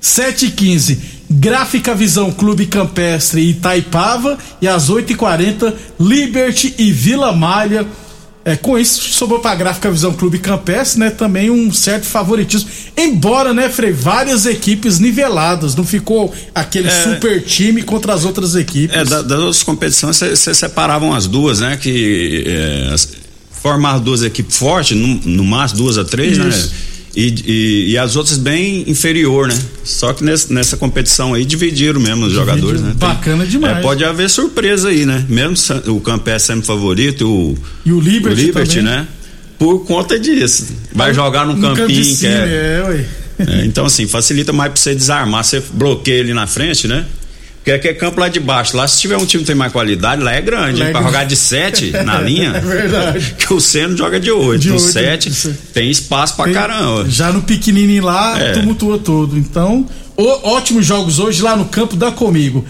7 0.00 0.46
e 0.46 0.50
15 0.50 1.17
Gráfica 1.30 1.94
Visão 1.94 2.32
Clube 2.32 2.66
Campestre 2.66 3.42
Itaipava 3.42 4.38
e 4.60 4.68
às 4.68 4.90
8h40 4.90 5.74
Liberty 6.00 6.74
e 6.78 6.90
Vila 6.90 7.32
Malha. 7.32 7.86
É, 8.44 8.56
com 8.56 8.78
isso, 8.78 9.10
sobrou 9.12 9.40
para 9.40 9.50
a 9.50 9.54
Gráfica 9.54 9.90
Visão 9.90 10.10
Clube 10.14 10.38
Campestre, 10.38 11.00
né? 11.00 11.10
Também 11.10 11.50
um 11.50 11.70
certo 11.70 12.06
favoritismo. 12.06 12.70
Embora, 12.96 13.52
né, 13.52 13.68
Frei, 13.68 13.92
várias 13.92 14.46
equipes 14.46 14.98
niveladas, 14.98 15.74
não 15.74 15.84
ficou 15.84 16.34
aquele 16.54 16.88
é, 16.88 17.04
super 17.04 17.42
time 17.44 17.82
contra 17.82 18.14
as 18.14 18.24
outras 18.24 18.54
equipes. 18.54 18.96
É, 18.96 19.04
das, 19.04 19.26
das 19.26 19.38
outras 19.38 19.62
competições, 19.62 20.16
você 20.16 20.54
separavam 20.54 21.14
as 21.14 21.26
duas, 21.26 21.60
né? 21.60 21.76
Que 21.76 22.44
é, 22.46 22.94
formar 23.50 23.98
duas 23.98 24.22
equipes 24.22 24.56
fortes, 24.56 24.96
no, 24.96 25.06
no 25.06 25.44
máximo 25.44 25.82
duas 25.82 25.98
a 25.98 26.04
três, 26.04 26.38
né? 26.38 26.48
isso. 26.48 26.68
né? 26.68 26.97
E, 27.18 27.34
e, 27.44 27.90
e, 27.90 27.98
as 27.98 28.14
outras 28.14 28.38
bem 28.38 28.84
inferior, 28.86 29.48
né? 29.48 29.58
Só 29.82 30.12
que 30.12 30.22
nessa, 30.22 30.54
nessa 30.54 30.76
competição 30.76 31.34
aí 31.34 31.44
dividiram 31.44 31.98
mesmo 31.98 32.26
os 32.26 32.32
jogadores, 32.32 32.80
né? 32.80 32.94
Tem, 32.96 33.08
Bacana 33.08 33.44
demais. 33.44 33.78
É, 33.78 33.80
pode 33.80 34.04
haver 34.04 34.30
surpresa 34.30 34.90
aí, 34.90 35.04
né? 35.04 35.26
Mesmo 35.28 35.56
o 35.88 36.00
Campé 36.00 36.36
é 36.36 36.38
sempre 36.38 36.64
favorito 36.64 37.28
o, 37.28 37.58
e 37.84 37.90
o 37.90 37.98
Liberty, 37.98 38.40
o 38.40 38.46
Liberty 38.46 38.82
né? 38.82 39.08
Por 39.58 39.84
conta 39.84 40.16
disso. 40.16 40.68
Vai 40.94 41.12
jogar 41.12 41.44
num 41.44 41.60
campinho 41.60 42.16
que 42.16 42.24
é, 42.24 43.04
é, 43.40 43.64
então 43.64 43.86
assim, 43.86 44.06
facilita 44.06 44.52
mais 44.52 44.70
pra 44.70 44.80
você 44.80 44.94
desarmar, 44.94 45.42
você 45.42 45.60
bloqueia 45.72 46.20
ele 46.20 46.32
na 46.32 46.46
frente, 46.46 46.86
né? 46.86 47.04
Porque 47.68 47.72
aqui 47.72 47.88
é 47.88 47.92
campo 47.92 48.18
lá 48.18 48.28
de 48.28 48.40
baixo. 48.40 48.74
Lá, 48.74 48.88
se 48.88 48.98
tiver 48.98 49.18
um 49.18 49.26
time 49.26 49.42
que 49.42 49.46
tem 49.48 49.54
mais 49.54 49.70
qualidade, 49.70 50.22
lá 50.22 50.32
é 50.32 50.40
grande. 50.40 50.80
Lá 50.80 50.86
é 50.86 50.90
pra 50.90 51.02
jogar 51.02 51.24
de 51.24 51.36
7 51.36 51.90
na 52.02 52.18
linha. 52.18 52.52
É 52.56 52.60
verdade. 52.60 53.36
Que 53.38 53.52
o 53.52 53.60
Seno 53.60 53.94
joga 53.94 54.18
de 54.18 54.30
8. 54.30 54.68
No 54.68 54.78
7 54.78 55.30
tem 55.74 55.90
espaço 55.90 56.34
pra 56.34 56.46
tem, 56.46 56.54
caramba. 56.54 57.04
Já 57.10 57.30
no 57.30 57.42
pequenininho 57.42 58.04
lá, 58.04 58.38
é. 58.40 58.52
tumultua 58.52 58.98
todo. 58.98 59.36
Então, 59.36 59.86
ó, 60.16 60.54
ótimos 60.56 60.86
jogos 60.86 61.18
hoje 61.18 61.42
lá 61.42 61.56
no 61.56 61.66
campo 61.66 61.94
da 61.94 62.10
Comigo. 62.10 62.64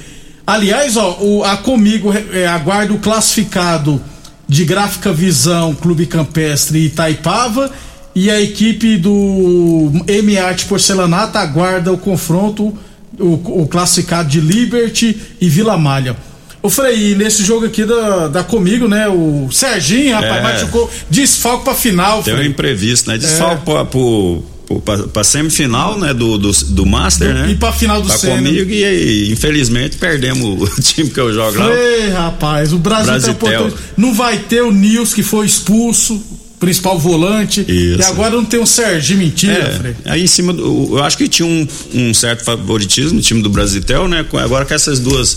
Aliás, 0.44 0.96
ó, 0.96 1.16
o, 1.20 1.44
a 1.44 1.56
Comigo 1.56 2.12
é, 2.32 2.48
aguarda 2.48 2.92
o 2.92 2.98
classificado 2.98 4.02
de 4.48 4.64
Gráfica 4.64 5.12
Visão, 5.12 5.74
Clube 5.74 6.06
Campestre 6.06 6.86
Itaipava. 6.86 7.70
E 8.16 8.32
a 8.32 8.40
equipe 8.40 8.96
do 8.96 9.92
M-Arte 10.08 10.64
Porcelanato 10.64 11.38
aguarda 11.38 11.92
o 11.92 11.98
confronto 11.98 12.76
o, 13.18 13.62
o 13.62 13.66
classificado 13.68 14.28
de 14.28 14.40
Liberty 14.40 15.16
e 15.40 15.48
Vila 15.48 15.76
Malha. 15.76 16.16
O 16.62 16.68
Frei, 16.68 17.14
nesse 17.14 17.44
jogo 17.44 17.66
aqui 17.66 17.84
da, 17.84 18.26
da 18.28 18.42
comigo, 18.42 18.88
né? 18.88 19.08
O 19.08 19.48
Serginho, 19.52 20.14
rapaz, 20.14 20.36
É. 20.36 20.42
machucou 20.42 20.90
desfalque 21.08 21.64
pra 21.64 21.74
final, 21.74 22.22
Tem 22.22 22.34
um 22.34 22.42
imprevisto, 22.42 23.08
né? 23.08 23.14
É. 23.14 23.18
Desfalque 23.18 23.64
pra, 23.64 23.84
pro, 23.84 24.42
pra, 24.84 24.98
pra 25.06 25.22
semifinal, 25.24 25.96
né? 25.98 26.12
Do, 26.12 26.36
do, 26.36 26.50
do 26.50 26.84
Master, 26.84 27.32
né? 27.32 27.50
E 27.52 27.54
pra 27.54 27.70
final 27.72 28.02
do 28.02 28.08
Tá 28.08 28.18
Sênior. 28.18 28.38
comigo 28.38 28.70
e, 28.72 28.84
aí, 28.84 29.30
infelizmente 29.32 29.96
perdemos 29.98 30.60
o 30.60 30.66
time 30.82 31.08
que 31.10 31.20
eu 31.20 31.32
jogo 31.32 31.58
lá. 31.60 31.72
Ei, 31.72 32.08
rapaz, 32.10 32.72
o 32.72 32.78
Brasil 32.78 33.06
Brasitel. 33.12 33.34
oportunidade. 33.34 33.76
Não 33.96 34.12
vai 34.12 34.38
ter 34.38 34.62
o 34.62 34.72
Nils 34.72 35.14
que 35.14 35.22
foi 35.22 35.46
expulso, 35.46 36.20
principal 36.58 36.98
volante. 36.98 37.60
Isso. 37.60 38.00
E 38.00 38.04
agora 38.04 38.34
não 38.36 38.44
tem 38.44 38.60
o 38.60 38.66
Serginho, 38.66 39.18
mentira, 39.20 39.70
Frei. 39.78 39.94
É, 40.04 40.10
aí 40.12 40.22
em 40.24 40.26
cima, 40.26 40.52
do, 40.52 40.96
eu 40.98 41.04
acho 41.04 41.16
que 41.16 41.28
tinha 41.28 41.46
um, 41.46 41.66
um 41.94 42.12
certo 42.14 42.44
favoritismo 42.44 43.14
no 43.14 43.20
time 43.22 43.42
do 43.42 43.48
Brasitel, 43.50 44.08
né? 44.08 44.24
Agora 44.32 44.64
com 44.64 44.74
essas 44.74 44.98
duas 44.98 45.36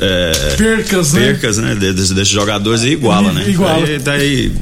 é, 0.00 0.54
Percas, 0.56 1.12
né? 1.14 1.20
percas, 1.20 1.58
né? 1.58 1.74
de- 1.74 1.92
Desses, 1.92 2.10
desses 2.10 2.28
jogadores 2.32 2.82
aí 2.82 2.92
iguala, 2.92 3.32
né? 3.32 3.48
Iguala. 3.48 3.86
Aí, 3.86 3.98
daí, 3.98 4.52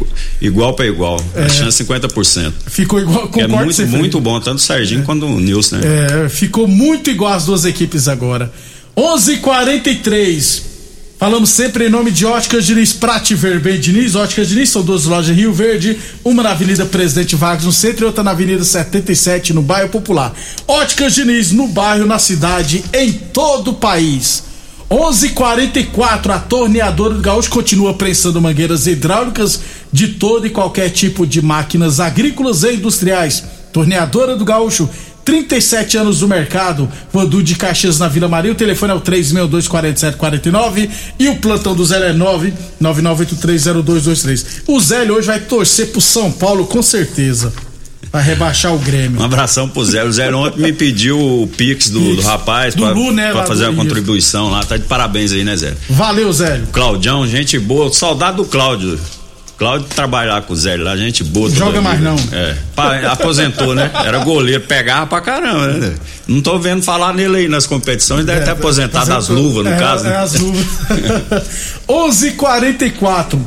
igual 0.40 0.74
pra 0.74 0.86
igual. 0.86 1.20
A 1.34 1.48
chance 1.48 1.82
50%. 1.84 2.52
Ficou 2.66 3.00
igual, 3.00 3.24
é 3.24 3.28
concordo 3.28 3.56
com 3.56 3.64
muito, 3.64 3.86
muito 3.88 4.20
bom, 4.20 4.38
tanto 4.40 4.58
o 4.58 4.62
Serginho 4.62 5.02
quanto 5.02 5.26
o 5.26 5.40
Nilson, 5.40 5.76
né? 5.76 6.24
É, 6.24 6.28
ficou 6.28 6.66
muito 6.68 7.10
igual 7.10 7.32
as 7.32 7.46
duas 7.46 7.64
equipes 7.64 8.06
agora. 8.08 8.52
11:43. 8.96 10.73
Falamos 11.24 11.48
sempre 11.48 11.86
em 11.86 11.88
nome 11.88 12.10
de 12.10 12.26
Óticas 12.26 12.66
Diniz, 12.66 12.92
Prate 12.92 13.34
Verben 13.34 13.80
Diniz. 13.80 14.14
Óticas 14.14 14.46
Diniz 14.46 14.68
são 14.68 14.82
duas 14.82 15.06
lojas 15.06 15.34
em 15.34 15.40
Rio 15.40 15.54
Verde, 15.54 15.98
uma 16.22 16.42
na 16.42 16.50
Avenida 16.50 16.84
Presidente 16.84 17.34
Vargas 17.34 17.64
no 17.64 17.72
centro 17.72 18.04
e 18.04 18.06
outra 18.08 18.22
na 18.22 18.32
Avenida 18.32 18.62
77 18.62 19.54
no 19.54 19.62
bairro 19.62 19.88
Popular. 19.88 20.34
Óticas 20.68 21.14
Diniz 21.14 21.50
no 21.50 21.66
bairro, 21.66 22.04
na 22.04 22.18
cidade, 22.18 22.84
em 22.92 23.10
todo 23.10 23.70
o 23.70 23.74
país. 23.74 24.42
11:44 24.90 26.30
a 26.30 26.38
torneadora 26.38 27.14
do 27.14 27.22
Gaúcho 27.22 27.48
continua 27.48 27.94
prensando 27.94 28.38
mangueiras 28.38 28.86
hidráulicas 28.86 29.60
de 29.90 30.08
todo 30.08 30.46
e 30.46 30.50
qualquer 30.50 30.90
tipo 30.90 31.26
de 31.26 31.40
máquinas 31.40 32.00
agrícolas 32.00 32.64
e 32.64 32.74
industriais. 32.74 33.42
Torneadora 33.72 34.36
do 34.36 34.44
Gaúcho, 34.44 34.90
37 35.24 35.96
anos 35.96 36.20
no 36.20 36.28
mercado. 36.28 36.88
Vandu 37.12 37.42
de 37.42 37.54
Caxias 37.54 37.98
na 37.98 38.08
Vila 38.08 38.28
Maria. 38.28 38.52
O 38.52 38.54
telefone 38.54 38.92
é 38.92 38.94
o 38.94 39.00
362-4749 39.00 40.90
e 41.18 41.28
o 41.28 41.36
plantão 41.36 41.74
do 41.74 41.84
Zé 41.84 42.10
é 42.10 42.14
999830223. 42.14 44.44
O 44.66 44.78
Zé 44.80 45.10
hoje 45.10 45.26
vai 45.26 45.40
torcer 45.40 45.90
pro 45.92 46.00
São 46.00 46.30
Paulo 46.30 46.66
com 46.66 46.82
certeza. 46.82 47.52
Vai 48.12 48.22
rebaixar 48.22 48.72
o 48.72 48.78
Grêmio. 48.78 49.20
Um 49.20 49.24
abração 49.24 49.68
pro 49.68 49.84
Zé. 49.84 50.04
O 50.04 50.12
Zé 50.12 50.32
ontem 50.32 50.60
me 50.62 50.72
pediu 50.72 51.18
o 51.18 51.48
Pix 51.48 51.88
do, 51.90 52.14
do 52.14 52.22
rapaz 52.22 52.72
Do 52.74 52.82
pra, 52.84 52.92
Lu, 52.92 53.10
né, 53.12 53.32
pra 53.32 53.44
fazer 53.44 53.64
do- 53.64 53.72
uma 53.72 53.82
contribuição 53.82 54.48
lá. 54.50 54.62
Tá 54.62 54.76
de 54.76 54.84
parabéns 54.84 55.32
aí, 55.32 55.42
né, 55.42 55.56
Zé? 55.56 55.74
Valeu, 55.90 56.32
Zélio. 56.32 56.68
Claudião, 56.70 57.26
gente 57.26 57.58
boa. 57.58 57.92
Saudade 57.92 58.36
do 58.36 58.44
Cláudio. 58.44 59.00
Cláudio 59.56 59.86
trabalhar 59.94 60.42
com 60.42 60.52
o 60.52 60.56
Zé 60.56 60.76
lá, 60.76 60.96
gente 60.96 61.22
boa. 61.22 61.48
Joga 61.48 61.80
mais 61.80 61.98
vida. 61.98 62.10
não. 62.10 62.16
É. 62.38 62.56
Pá, 62.74 62.98
aposentou, 63.12 63.72
né? 63.74 63.88
Era 64.04 64.18
goleiro, 64.18 64.62
pegava 64.62 65.06
pra 65.06 65.20
caramba, 65.20 65.68
né? 65.68 65.94
Não 66.26 66.40
tô 66.42 66.58
vendo 66.58 66.82
falar 66.82 67.14
nele 67.14 67.36
aí 67.36 67.48
nas 67.48 67.64
competições, 67.66 68.26
deve 68.26 68.44
ter 68.44 68.50
aposentado 68.50 69.12
as 69.14 69.28
luvas, 69.28 69.64
no 69.64 69.70
É, 69.72 69.76
caso, 69.78 70.06
É, 70.06 70.10
né? 70.10 70.16
as 70.16 70.34
luvas. 70.34 70.66
11:44. 71.88 73.38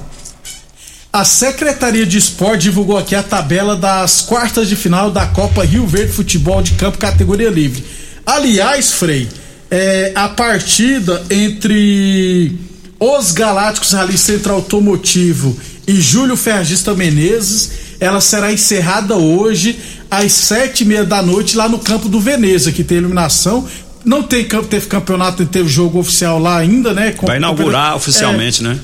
A 1.11 1.23
Secretaria 1.23 2.05
de 2.05 2.17
Esporte 2.17 2.63
divulgou 2.63 2.97
aqui 2.97 3.15
a 3.15 3.23
tabela 3.23 3.75
das 3.75 4.21
quartas 4.21 4.69
de 4.69 4.75
final 4.75 5.09
da 5.09 5.25
Copa 5.25 5.63
Rio 5.65 5.87
Verde 5.87 6.11
Futebol 6.13 6.61
de 6.61 6.73
Campo 6.73 6.97
categoria 6.97 7.49
livre. 7.49 7.83
Aliás, 8.25 8.91
Frei, 8.91 9.27
é, 9.71 10.11
a 10.15 10.29
partida 10.29 11.23
entre 11.29 12.55
os 12.99 13.31
Galácticos 13.31 13.93
Rally 13.93 14.17
Centro 14.17 14.53
Automotivo 14.53 15.57
e 15.87 15.99
Júlio 16.01 16.35
Fergista 16.35 16.93
Menezes, 16.93 17.71
ela 17.99 18.19
será 18.21 18.51
encerrada 18.51 19.15
hoje 19.15 19.79
às 20.11 20.31
sete 20.33 20.81
e 20.81 20.85
meia 20.85 21.03
da 21.05 21.21
noite 21.21 21.55
lá 21.55 21.67
no 21.69 21.79
campo 21.79 22.09
do 22.09 22.19
Veneza, 22.19 22.71
que 22.71 22.83
tem 22.83 22.97
iluminação. 22.97 23.65
Não 24.05 24.21
tem 24.23 24.43
campo, 24.45 24.67
teve 24.67 24.85
campeonato, 24.87 25.43
não 25.43 25.49
teve 25.49 25.67
jogo 25.69 25.99
oficial 25.99 26.39
lá 26.39 26.57
ainda, 26.57 26.93
né? 26.93 27.11
Com- 27.11 27.25
Vai 27.27 27.37
inaugurar 27.37 27.93
É, 27.93 27.95
oficialmente, 27.95 28.61
né? 28.63 28.77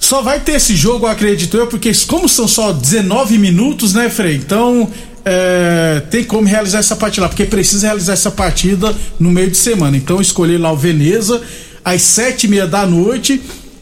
só 0.00 0.22
vai 0.22 0.40
ter 0.40 0.52
esse 0.52 0.74
jogo, 0.76 1.06
acredito 1.06 1.56
eu, 1.56 1.66
porque 1.66 1.92
como 2.06 2.28
são 2.28 2.46
só 2.48 2.72
19 2.72 3.36
minutos, 3.36 3.92
né, 3.92 4.08
Frei? 4.08 4.36
Então, 4.36 4.88
é, 5.24 6.02
tem 6.10 6.24
como 6.24 6.46
realizar 6.46 6.78
essa 6.78 6.96
partida 6.96 7.22
lá, 7.24 7.28
porque 7.28 7.44
precisa 7.44 7.86
realizar 7.88 8.14
essa 8.14 8.30
partida 8.30 8.94
no 9.20 9.30
meio 9.30 9.50
de 9.50 9.56
semana. 9.56 9.96
Então, 9.96 10.20
escolher 10.20 10.58
lá 10.58 10.72
o 10.72 10.76
Veneza, 10.76 11.42
às 11.84 12.00
sete 12.02 12.44
e 12.44 12.48
meia 12.48 12.66
da 12.66 12.86
noite. 12.86 13.40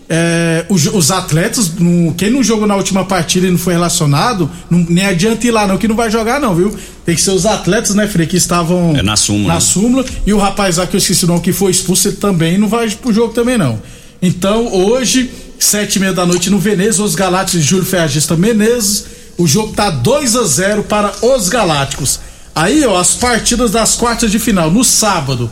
É, 0.09 0.65
os, 0.69 0.87
os 0.87 1.11
atletas, 1.11 1.71
não- 1.79 2.13
quem 2.13 2.31
não 2.31 2.43
jogou 2.43 2.67
na 2.67 2.77
última 2.77 3.05
partida 3.05 3.47
e 3.47 3.51
não 3.51 3.59
foi 3.59 3.73
relacionado, 3.75 4.49
não- 4.71 4.87
nem 4.89 5.05
adianta 5.07 5.47
ir 5.47 5.51
lá, 5.51 5.67
não, 5.67 5.77
que 5.79 5.89
não 5.89 5.97
vai 5.97 6.11
jogar, 6.11 6.41
não, 6.41 6.55
viu? 6.55 6.75
Tem 7.05 7.15
que 7.15 7.21
ser 7.21 7.31
os 7.33 7.45
atletas, 7.47 7.95
né, 7.95 8.07
Frei, 8.07 8.27
que 8.27 8.37
estavam 8.37 8.95
É 8.97 9.03
na 9.03 9.17
súmula, 9.17 9.49
na 9.49 9.55
né? 9.55 9.61
súmula. 9.61 10.05
E 10.27 10.33
o 10.33 10.39
rapaz 10.39 10.77
lá 10.77 10.87
que 10.87 10.95
eu 10.95 10.99
esqueci 10.99 11.25
o 11.25 11.29
nome, 11.29 11.41
que 11.41 11.53
foi 11.53 11.71
expulso, 11.71 12.09
ele 12.09 12.17
também 12.17 12.57
não 12.59 12.69
vai 12.69 12.89
pro 12.91 13.13
jogo 13.13 13.33
também, 13.35 13.59
não. 13.59 13.81
Então, 14.23 14.73
hoje, 14.73 15.31
sete 15.59 15.97
e 15.97 15.99
meia 16.01 16.13
da 16.13 16.25
noite 16.25 16.51
no 16.51 16.59
Veneza, 16.59 17.03
os 17.03 17.15
Galácticos 17.15 17.63
de 17.63 17.69
Júlio 17.69 17.85
Ferragista 17.85 18.37
Menezes. 18.37 19.05
O 19.39 19.47
jogo 19.47 19.75
tá 19.75 19.91
2 19.91 20.35
a 20.35 20.45
0 20.45 20.85
para 20.85 21.13
os 21.21 21.49
Galácticos. 21.51 22.19
Aí, 22.55 22.85
ó, 22.87 22.99
as 22.99 23.15
partidas 23.15 23.73
das 23.73 23.95
quartas 23.97 24.31
de 24.31 24.39
final. 24.39 24.71
No 24.71 24.83
sábado, 24.83 25.51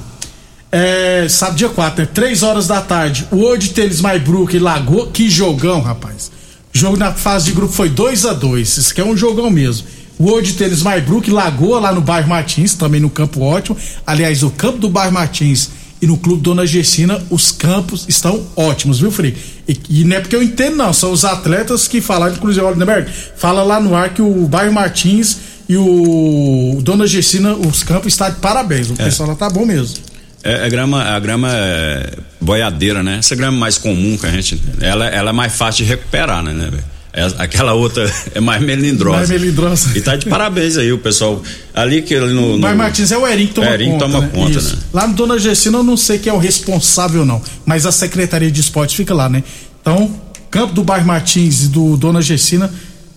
é, 0.76 1.28
sábado 1.28 1.56
dia 1.56 1.68
4, 1.68 2.02
né? 2.02 2.08
3 2.12 2.42
horas 2.42 2.66
da 2.66 2.80
tarde. 2.80 3.28
O 3.30 3.36
World 3.36 3.70
Tênis 3.70 4.00
Maybrook 4.00 4.56
e 4.56 4.58
Lagoa. 4.58 5.06
Que 5.06 5.30
jogão, 5.30 5.80
rapaz. 5.80 6.32
O 6.74 6.76
jogo 6.76 6.96
na 6.96 7.12
fase 7.12 7.44
de 7.44 7.52
grupo 7.52 7.72
foi 7.72 7.88
2 7.88 8.26
a 8.26 8.32
2 8.32 8.78
Isso 8.78 8.90
aqui 8.90 9.00
é 9.00 9.04
um 9.04 9.16
jogão 9.16 9.48
mesmo. 9.50 9.86
O 10.18 10.24
World 10.24 10.52
Tênis 10.54 10.82
Maybrook, 10.82 11.30
Lagoa, 11.30 11.78
lá 11.78 11.92
no 11.92 12.00
bairro 12.00 12.28
Martins, 12.28 12.74
também 12.74 13.00
no 13.00 13.08
campo 13.08 13.40
ótimo. 13.40 13.76
Aliás, 14.04 14.42
o 14.42 14.50
campo 14.50 14.78
do 14.78 14.88
bairro 14.88 15.12
Martins 15.12 15.70
e 16.02 16.08
no 16.08 16.16
Clube 16.16 16.42
Dona 16.42 16.66
Gessina, 16.66 17.22
os 17.30 17.52
campos 17.52 18.04
estão 18.08 18.44
ótimos, 18.56 18.98
viu, 18.98 19.12
Frei? 19.12 19.36
E, 19.68 19.78
e 19.88 20.04
não 20.04 20.16
é 20.16 20.20
porque 20.20 20.34
eu 20.34 20.42
entendo, 20.42 20.74
não. 20.74 20.92
São 20.92 21.12
os 21.12 21.24
atletas 21.24 21.86
que 21.86 22.00
falaram, 22.00 22.34
inclusive 22.34 22.64
o 22.66 22.72
Lindenberg, 22.72 23.08
fala 23.36 23.62
lá 23.62 23.78
no 23.78 23.94
ar 23.94 24.12
que 24.12 24.20
o 24.20 24.48
bairro 24.48 24.72
Martins 24.72 25.36
e 25.68 25.76
o 25.76 26.80
Dona 26.82 27.06
Gessina, 27.06 27.54
os 27.54 27.84
campos 27.84 28.12
estão 28.12 28.28
de 28.28 28.36
parabéns. 28.36 28.90
O 28.90 28.96
pessoal 28.96 29.28
lá 29.28 29.36
tá 29.36 29.48
bom 29.48 29.64
mesmo. 29.64 30.13
É, 30.44 30.66
a 30.66 30.68
grama, 30.68 31.02
a 31.02 31.18
grama 31.18 31.48
é 31.50 32.12
boiadeira, 32.38 33.02
né? 33.02 33.16
Essa 33.18 33.34
grama 33.34 33.56
é 33.56 33.60
mais 33.60 33.78
comum 33.78 34.18
que 34.18 34.26
a 34.26 34.30
gente. 34.30 34.60
Ela, 34.78 35.06
ela 35.06 35.30
é 35.30 35.32
mais 35.32 35.56
fácil 35.56 35.84
de 35.84 35.90
recuperar, 35.90 36.42
né, 36.42 36.52
né? 36.52 36.70
É, 37.14 37.24
aquela 37.38 37.72
outra 37.72 38.12
é 38.34 38.40
mais 38.40 38.60
melindrosa. 38.60 39.16
Mais 39.16 39.30
melindrosa. 39.30 39.96
E 39.96 40.02
tá 40.02 40.16
de 40.16 40.26
parabéns 40.26 40.76
aí, 40.76 40.92
o 40.92 40.98
pessoal. 40.98 41.42
Ali 41.72 42.02
que 42.02 42.12
ele 42.12 42.34
no. 42.34 42.56
no 42.56 42.58
Mas 42.58 42.76
Martins 42.76 43.10
é 43.10 43.16
o 43.16 43.26
Ering 43.26 43.46
que 43.46 43.54
toma 43.54 43.70
Ering 43.70 43.92
conta. 43.92 44.04
toma 44.04 44.20
né? 44.20 44.30
conta, 44.34 44.60
né? 44.60 44.72
Lá 44.92 45.06
no 45.06 45.14
Dona 45.14 45.38
Gessina 45.38 45.78
eu 45.78 45.84
não 45.84 45.96
sei 45.96 46.18
quem 46.18 46.30
é 46.30 46.34
o 46.34 46.38
responsável, 46.38 47.24
não. 47.24 47.40
Mas 47.64 47.86
a 47.86 47.92
Secretaria 47.92 48.50
de 48.50 48.60
Esportes 48.60 48.94
fica 48.94 49.14
lá, 49.14 49.30
né? 49.30 49.42
Então, 49.80 50.14
campo 50.50 50.74
do 50.74 50.84
bairro 50.84 51.06
Martins 51.06 51.62
e 51.62 51.68
do 51.68 51.96
Dona 51.96 52.20
Gessina 52.20 52.70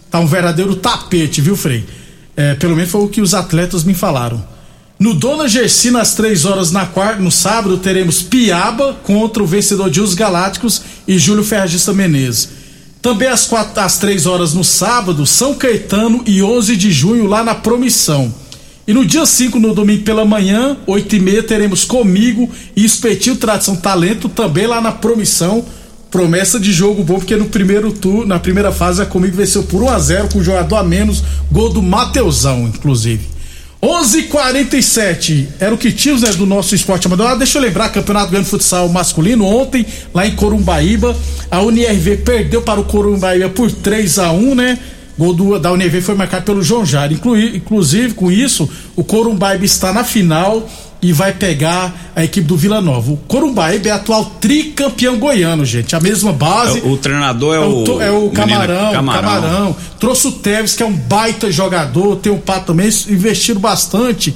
tá 0.10 0.20
um 0.20 0.28
verdadeiro 0.28 0.76
tapete, 0.78 1.42
viu, 1.42 1.58
Frei? 1.58 1.84
É, 2.38 2.54
pelo 2.54 2.76
menos 2.76 2.90
foi 2.90 3.02
o 3.02 3.10
que 3.10 3.20
os 3.20 3.34
atletas 3.34 3.84
me 3.84 3.94
falaram. 3.94 4.42
No 5.00 5.14
Dona 5.14 5.48
Gessina, 5.48 6.02
às 6.02 6.16
três 6.16 6.44
horas 6.44 6.72
na 6.72 6.88
quarta, 6.88 7.22
no 7.22 7.30
sábado, 7.30 7.78
teremos 7.78 8.24
Piaba 8.24 8.98
contra 9.04 9.44
o 9.44 9.46
vencedor 9.46 9.92
de 9.92 10.02
Os 10.02 10.16
Galácticos 10.16 10.82
e 11.08 11.20
Júlio 11.20 11.44
Ferragista 11.44 11.94
Menezes. 11.94 12.50
Também 13.00 13.28
às, 13.28 13.46
quatro, 13.46 13.80
às 13.80 14.00
três 14.00 14.26
horas 14.26 14.56
no 14.56 14.64
sábado, 14.64 15.24
São 15.24 15.54
Caetano 15.54 16.24
e 16.26 16.42
11 16.42 16.76
de 16.76 16.92
junho 16.92 17.28
lá 17.28 17.44
na 17.44 17.54
Promissão. 17.54 18.34
E 18.88 18.94
no 18.94 19.06
dia 19.06 19.24
5, 19.24 19.60
no 19.60 19.76
domingo 19.76 20.04
pela 20.04 20.26
manhã, 20.26 20.76
8 20.88 21.16
e 21.16 21.20
meia, 21.20 21.44
teremos 21.44 21.86
comigo 21.86 22.50
e 22.76 22.84
Espetinho 22.84 23.36
Tradição 23.36 23.76
Talento 23.76 24.28
também 24.28 24.66
lá 24.66 24.82
na 24.82 24.92
Promissão. 24.92 25.64
Promessa 26.10 26.60
de 26.60 26.74
jogo 26.74 27.04
bom, 27.04 27.20
porque 27.20 27.36
no 27.36 27.46
primeiro 27.46 27.92
tour, 27.92 28.26
na 28.26 28.40
primeira 28.40 28.72
fase, 28.72 29.00
a 29.00 29.06
comigo 29.06 29.38
venceu 29.38 29.62
por 29.62 29.84
1 29.84 29.90
a 29.90 30.00
0 30.00 30.30
com 30.34 30.40
o 30.40 30.44
jogador 30.44 30.78
a 30.78 30.84
menos, 30.84 31.24
gol 31.52 31.70
do 31.70 31.84
Mateusão, 31.84 32.64
inclusive. 32.64 33.37
11:47 33.82 35.48
era 35.60 35.74
o 35.74 35.78
que 35.78 35.92
tínhamos 35.92 36.24
né, 36.24 36.32
do 36.32 36.46
nosso 36.46 36.74
esporte 36.74 37.06
amador. 37.06 37.28
Ah, 37.28 37.36
deixa 37.36 37.60
eu 37.60 37.62
lembrar, 37.62 37.90
Campeonato 37.90 38.32
Grande 38.32 38.46
de 38.46 38.52
Futsal 38.52 38.90
masculino 38.90 39.46
ontem 39.46 39.86
lá 40.14 40.26
em 40.26 40.36
Corumbaíba, 40.36 41.16
a 41.52 41.62
UNIRV 41.62 42.18
perdeu 42.18 42.62
para 42.62 42.80
o 42.80 42.86
Corumbaíba 42.86 43.50
por 43.50 43.72
3 43.72 44.20
a 44.20 44.32
1, 44.32 44.56
né? 44.56 44.80
Gol 45.18 45.34
do, 45.34 45.60
da 45.60 45.72
UNIRV 45.72 46.02
foi 46.02 46.16
marcado 46.16 46.46
pelo 46.46 46.62
João 46.62 46.86
Jair. 46.86 47.12
Inclui, 47.12 47.56
inclusive, 47.56 48.14
com 48.14 48.32
isso, 48.32 48.70
o 48.96 49.04
Corumbaíba 49.04 49.66
está 49.66 49.92
na 49.92 50.04
final 50.04 50.68
e 51.02 51.14
vai 51.14 51.32
pegar 51.34 52.12
a 52.16 52.24
equipe 52.24 52.48
do 52.48 52.58
Vila 52.58 52.82
Nova. 52.82 53.12
O 53.12 53.18
Corumbaíba 53.18 53.88
é 53.90 53.92
atual 53.92 54.26
tricampeão 54.42 55.18
goiano, 55.20 55.64
gente. 55.66 55.96
A 55.96 56.00
mesma 56.00 56.34
base. 56.34 56.80
O, 56.80 56.94
o 56.94 56.98
treinador 56.98 57.54
é, 57.56 57.58
É 57.58 57.62
o, 57.66 57.84
to- 57.84 58.02
é 58.02 58.12
o 58.12 58.30
Camarão, 58.32 58.92
Camarão. 58.92 59.22
Camarão. 59.22 59.76
Trouxe 60.00 60.28
o 60.28 60.32
Teves, 60.32 60.76
que 60.76 60.82
é 60.82 60.86
um 60.86 60.94
baita 60.94 61.52
jogador, 61.52 62.16
tem 62.18 62.32
o 62.32 62.38
Pato 62.40 62.68
também, 62.68 62.88
investiram 63.10 63.62
bastante. 63.62 64.34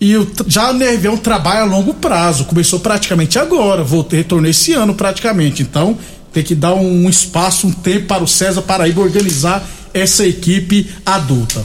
E 0.00 0.16
o, 0.16 0.30
já 0.46 0.70
o 0.70 0.74
Nervão 0.74 1.16
trabalha 1.16 1.62
a 1.62 1.64
longo 1.64 1.92
prazo. 1.94 2.44
Começou 2.44 2.78
praticamente 2.78 3.38
agora, 3.38 3.82
voltei, 3.82 4.18
retornou 4.20 4.48
esse 4.50 4.74
ano 4.74 4.94
praticamente. 4.94 5.62
Então, 5.62 5.98
tem 6.32 6.44
que 6.44 6.54
dar 6.54 6.74
um, 6.74 7.06
um 7.06 7.08
espaço, 7.08 7.66
um 7.66 7.72
tempo 7.72 8.06
para 8.06 8.22
o 8.22 8.28
César 8.28 8.62
Paraíba 8.62 9.00
organizar 9.00 9.66
essa 9.94 10.26
equipe 10.26 10.88
adulta. 11.04 11.64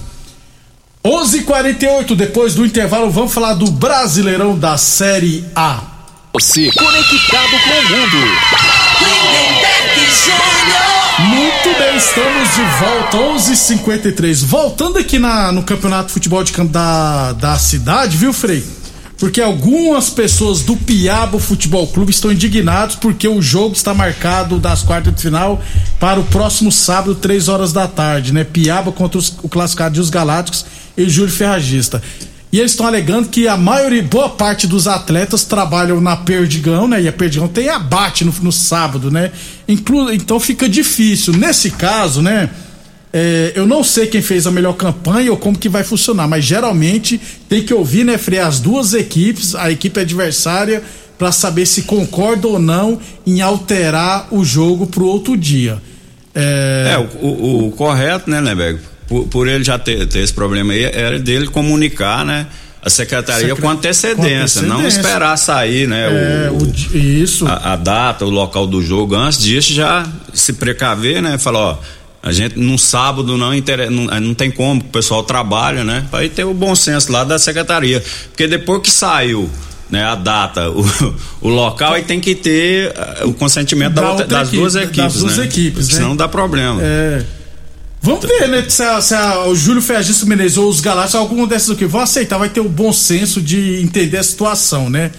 11:48 1.04 2.16
depois 2.16 2.54
do 2.54 2.64
intervalo, 2.64 3.10
vamos 3.10 3.34
falar 3.34 3.56
do 3.56 3.72
Brasileirão 3.72 4.58
da 4.58 4.78
Série 4.78 5.44
A. 5.56 5.80
Você 6.32 6.72
conectado 6.72 7.50
com 7.50 7.80
o 7.80 7.98
mundo. 7.98 8.18
Muito 11.28 11.80
bem, 11.80 11.98
estamos 11.98 12.50
de 12.56 12.62
volta, 12.80 13.18
11:53. 13.18 14.44
Voltando 14.44 15.00
aqui 15.00 15.18
na, 15.18 15.52
no 15.52 15.64
Campeonato 15.64 16.08
de 16.08 16.14
Futebol 16.14 16.44
de 16.44 16.52
Campo 16.52 16.72
da, 16.72 17.34
da 17.34 17.58
cidade, 17.58 18.16
viu, 18.16 18.32
Frei? 18.32 18.64
Porque 19.18 19.42
algumas 19.42 20.10
pessoas 20.10 20.62
do 20.62 20.76
Piabo 20.76 21.40
Futebol 21.40 21.88
Clube 21.88 22.12
estão 22.12 22.32
indignados 22.32 22.96
porque 22.96 23.28
o 23.28 23.42
jogo 23.42 23.76
está 23.76 23.94
marcado 23.94 24.60
das 24.60 24.84
quartas 24.84 25.14
de 25.16 25.22
final 25.22 25.62
para 26.00 26.20
o 26.20 26.24
próximo 26.24 26.72
sábado, 26.72 27.16
3 27.16 27.48
horas 27.48 27.74
da 27.74 27.88
tarde, 27.88 28.34
né? 28.34 28.44
Piaba 28.44 28.92
contra 28.92 29.18
os, 29.18 29.34
o 29.44 29.50
classificado 29.50 29.96
de 29.96 30.02
Os 30.02 30.10
Galácticos 30.10 30.66
e 30.98 31.10
Júlio 31.10 31.32
Ferragista. 31.32 32.02
E 32.52 32.60
eles 32.60 32.72
estão 32.72 32.86
alegando 32.86 33.30
que 33.30 33.48
a 33.48 33.56
maioria, 33.56 34.04
boa 34.04 34.30
parte 34.30 34.68
dos 34.68 34.86
atletas 34.86 35.46
trabalham 35.46 36.02
na 36.02 36.18
Perdigão, 36.18 36.86
né? 36.86 37.02
E 37.02 37.08
a 37.08 37.14
Perdigão 37.14 37.48
tem 37.48 37.70
abate 37.70 38.26
no, 38.26 38.34
no 38.42 38.52
sábado, 38.52 39.10
né? 39.10 39.32
Inclu 39.68 40.12
então 40.12 40.38
fica 40.40 40.68
difícil. 40.68 41.34
Nesse 41.34 41.72
caso, 41.72 42.22
né? 42.22 42.50
É, 43.14 43.54
eu 43.56 43.66
não 43.66 43.84
sei 43.84 44.08
quem 44.08 44.22
fez 44.22 44.48
a 44.48 44.52
melhor 44.52 44.74
campanha 44.74 45.32
ou 45.32 45.38
como 45.38 45.58
que 45.58 45.68
vai 45.68 45.84
funcionar, 45.84 46.28
mas 46.28 46.46
geralmente 46.46 47.20
tem 47.48 47.62
que 47.62 47.74
ouvir, 47.74 48.06
né, 48.06 48.18
Frei, 48.18 48.40
as 48.40 48.62
duas 48.62 48.94
equipes, 48.94 49.54
a 49.54 49.70
equipe 49.70 50.00
adversária, 50.00 50.82
para 51.18 51.30
saber 51.32 51.66
se 51.66 51.84
concorda 51.84 52.48
ou 52.48 52.58
não 52.58 53.00
em 53.28 53.42
alterar 53.42 54.28
o 54.32 54.46
jogo 54.46 54.88
pro 54.88 55.06
outro 55.06 55.36
dia. 55.36 55.82
É, 56.34 56.94
é 56.94 56.98
o, 56.98 57.28
o, 57.28 57.68
o, 57.68 57.72
correto, 57.72 58.30
né, 58.30 58.40
Neberg? 58.40 58.80
Por, 59.12 59.28
por, 59.28 59.46
ele 59.46 59.62
já 59.62 59.78
ter, 59.78 60.08
ter, 60.08 60.20
esse 60.20 60.34
problema 60.34 60.72
aí, 60.72 60.86
era 60.86 61.20
dele 61.20 61.48
comunicar, 61.48 62.26
né? 62.26 62.48
A 62.82 62.90
secretaria 62.90 63.50
Secre... 63.50 63.62
com, 63.62 63.70
antecedência, 63.70 64.16
com, 64.16 64.24
antecedência, 64.24 64.62
não 64.62 64.88
esperar 64.88 65.36
sair, 65.38 65.86
né? 65.86 66.46
É, 66.46 66.50
o, 66.50 66.64
o, 66.64 66.98
isso. 66.98 67.46
A, 67.46 67.74
a, 67.74 67.76
data, 67.76 68.24
o 68.24 68.30
local 68.30 68.66
do 68.66 68.82
jogo. 68.82 69.14
Antes 69.14 69.40
disso, 69.40 69.74
já 69.74 70.08
se 70.34 70.54
precaver, 70.54 71.22
né? 71.22 71.38
Falar, 71.38 71.60
ó, 71.60 71.78
a 72.24 72.32
gente 72.32 72.58
no 72.58 72.80
sábado 72.80 73.38
não, 73.38 73.54
inter... 73.54 73.92
não, 73.92 74.06
não 74.22 74.34
tem 74.34 74.50
como, 74.50 74.80
o 74.80 74.86
pessoal 74.86 75.24
trabalha, 75.24 75.84
né? 75.84 76.06
Aí 76.14 76.30
ter 76.30 76.46
o 76.46 76.54
bom 76.54 76.74
senso 76.74 77.12
lá 77.12 77.26
da 77.26 77.38
secretaria. 77.38 78.02
Porque 78.30 78.48
depois 78.48 78.82
que 78.82 78.90
saiu 78.90 79.50
né, 79.90 80.06
a 80.06 80.16
data, 80.16 80.70
o, 80.72 80.86
o 81.42 81.50
local, 81.50 81.96
aí 81.96 82.04
tem 82.04 82.22
que 82.22 82.34
ter 82.34 82.94
uh, 83.24 83.28
o 83.28 83.34
consentimento 83.34 83.96
da, 83.96 84.14
da 84.14 84.24
das 84.24 84.48
equipe, 84.48 84.58
duas 84.62 84.76
equipes. 84.78 84.96
Das 84.96 85.16
duas 85.16 85.38
né? 85.38 85.44
equipes, 85.44 85.90
né? 85.90 85.96
Senão 85.96 86.16
dá 86.16 86.30
problema. 86.30 86.82
É. 86.82 87.41
Vamos 88.02 88.26
ver, 88.26 88.48
né? 88.48 88.66
Se, 88.68 88.82
a, 88.82 89.00
se 89.00 89.14
a, 89.14 89.46
o 89.46 89.56
Júlio 89.56 89.82
Fergisto 89.82 90.26
Menezes 90.26 90.58
ou 90.58 90.68
os 90.68 90.80
Galácticos, 90.80 91.16
algum 91.16 91.46
desses 91.46 91.70
aqui 91.70 91.86
vão 91.86 92.02
aceitar, 92.02 92.38
vai 92.40 92.50
ter 92.50 92.60
o 92.60 92.68
bom 92.68 92.92
senso 92.92 93.40
de 93.40 93.80
entender 93.82 94.18
a 94.18 94.24
situação, 94.24 94.90
né? 94.90 95.12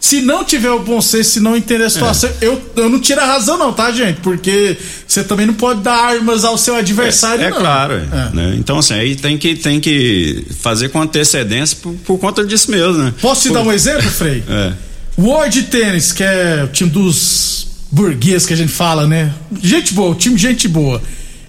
Se 0.00 0.22
não 0.22 0.42
tiver 0.42 0.70
o 0.70 0.78
bom 0.78 1.02
senso, 1.02 1.32
se 1.32 1.40
não 1.40 1.54
entender 1.54 1.84
a 1.84 1.90
situação, 1.90 2.30
é. 2.30 2.46
eu, 2.46 2.60
eu 2.76 2.88
não 2.88 2.98
tiro 2.98 3.20
a 3.20 3.26
razão, 3.26 3.58
não, 3.58 3.70
tá, 3.70 3.92
gente? 3.92 4.20
Porque 4.22 4.74
você 5.06 5.22
também 5.22 5.44
não 5.44 5.52
pode 5.52 5.82
dar 5.82 5.94
armas 5.94 6.42
ao 6.42 6.56
seu 6.56 6.74
adversário, 6.74 7.44
é, 7.44 7.48
é 7.48 7.50
não. 7.50 7.58
Claro, 7.58 7.94
é. 7.94 8.34
Né? 8.34 8.54
Então, 8.58 8.78
assim, 8.78 8.94
aí 8.94 9.14
tem 9.14 9.36
que, 9.36 9.54
tem 9.56 9.78
que 9.78 10.46
fazer 10.58 10.88
com 10.88 11.02
antecedência 11.02 11.76
por, 11.82 11.92
por 12.06 12.18
conta 12.18 12.42
disso 12.42 12.70
mesmo, 12.70 12.94
né? 12.94 13.12
Posso 13.20 13.42
te 13.42 13.48
por... 13.48 13.54
dar 13.54 13.62
um 13.62 13.70
exemplo, 13.70 14.08
Frei? 14.08 14.42
é. 14.48 14.72
World 15.18 15.64
Tennis, 15.64 16.12
que 16.12 16.22
é 16.22 16.62
o 16.64 16.68
time 16.68 16.88
dos 16.88 17.66
burguês 17.92 18.46
que 18.46 18.54
a 18.54 18.56
gente 18.56 18.72
fala, 18.72 19.06
né? 19.06 19.34
Gente 19.62 19.92
boa, 19.92 20.12
o 20.12 20.14
time 20.14 20.34
de 20.34 20.40
gente 20.40 20.66
boa 20.66 21.02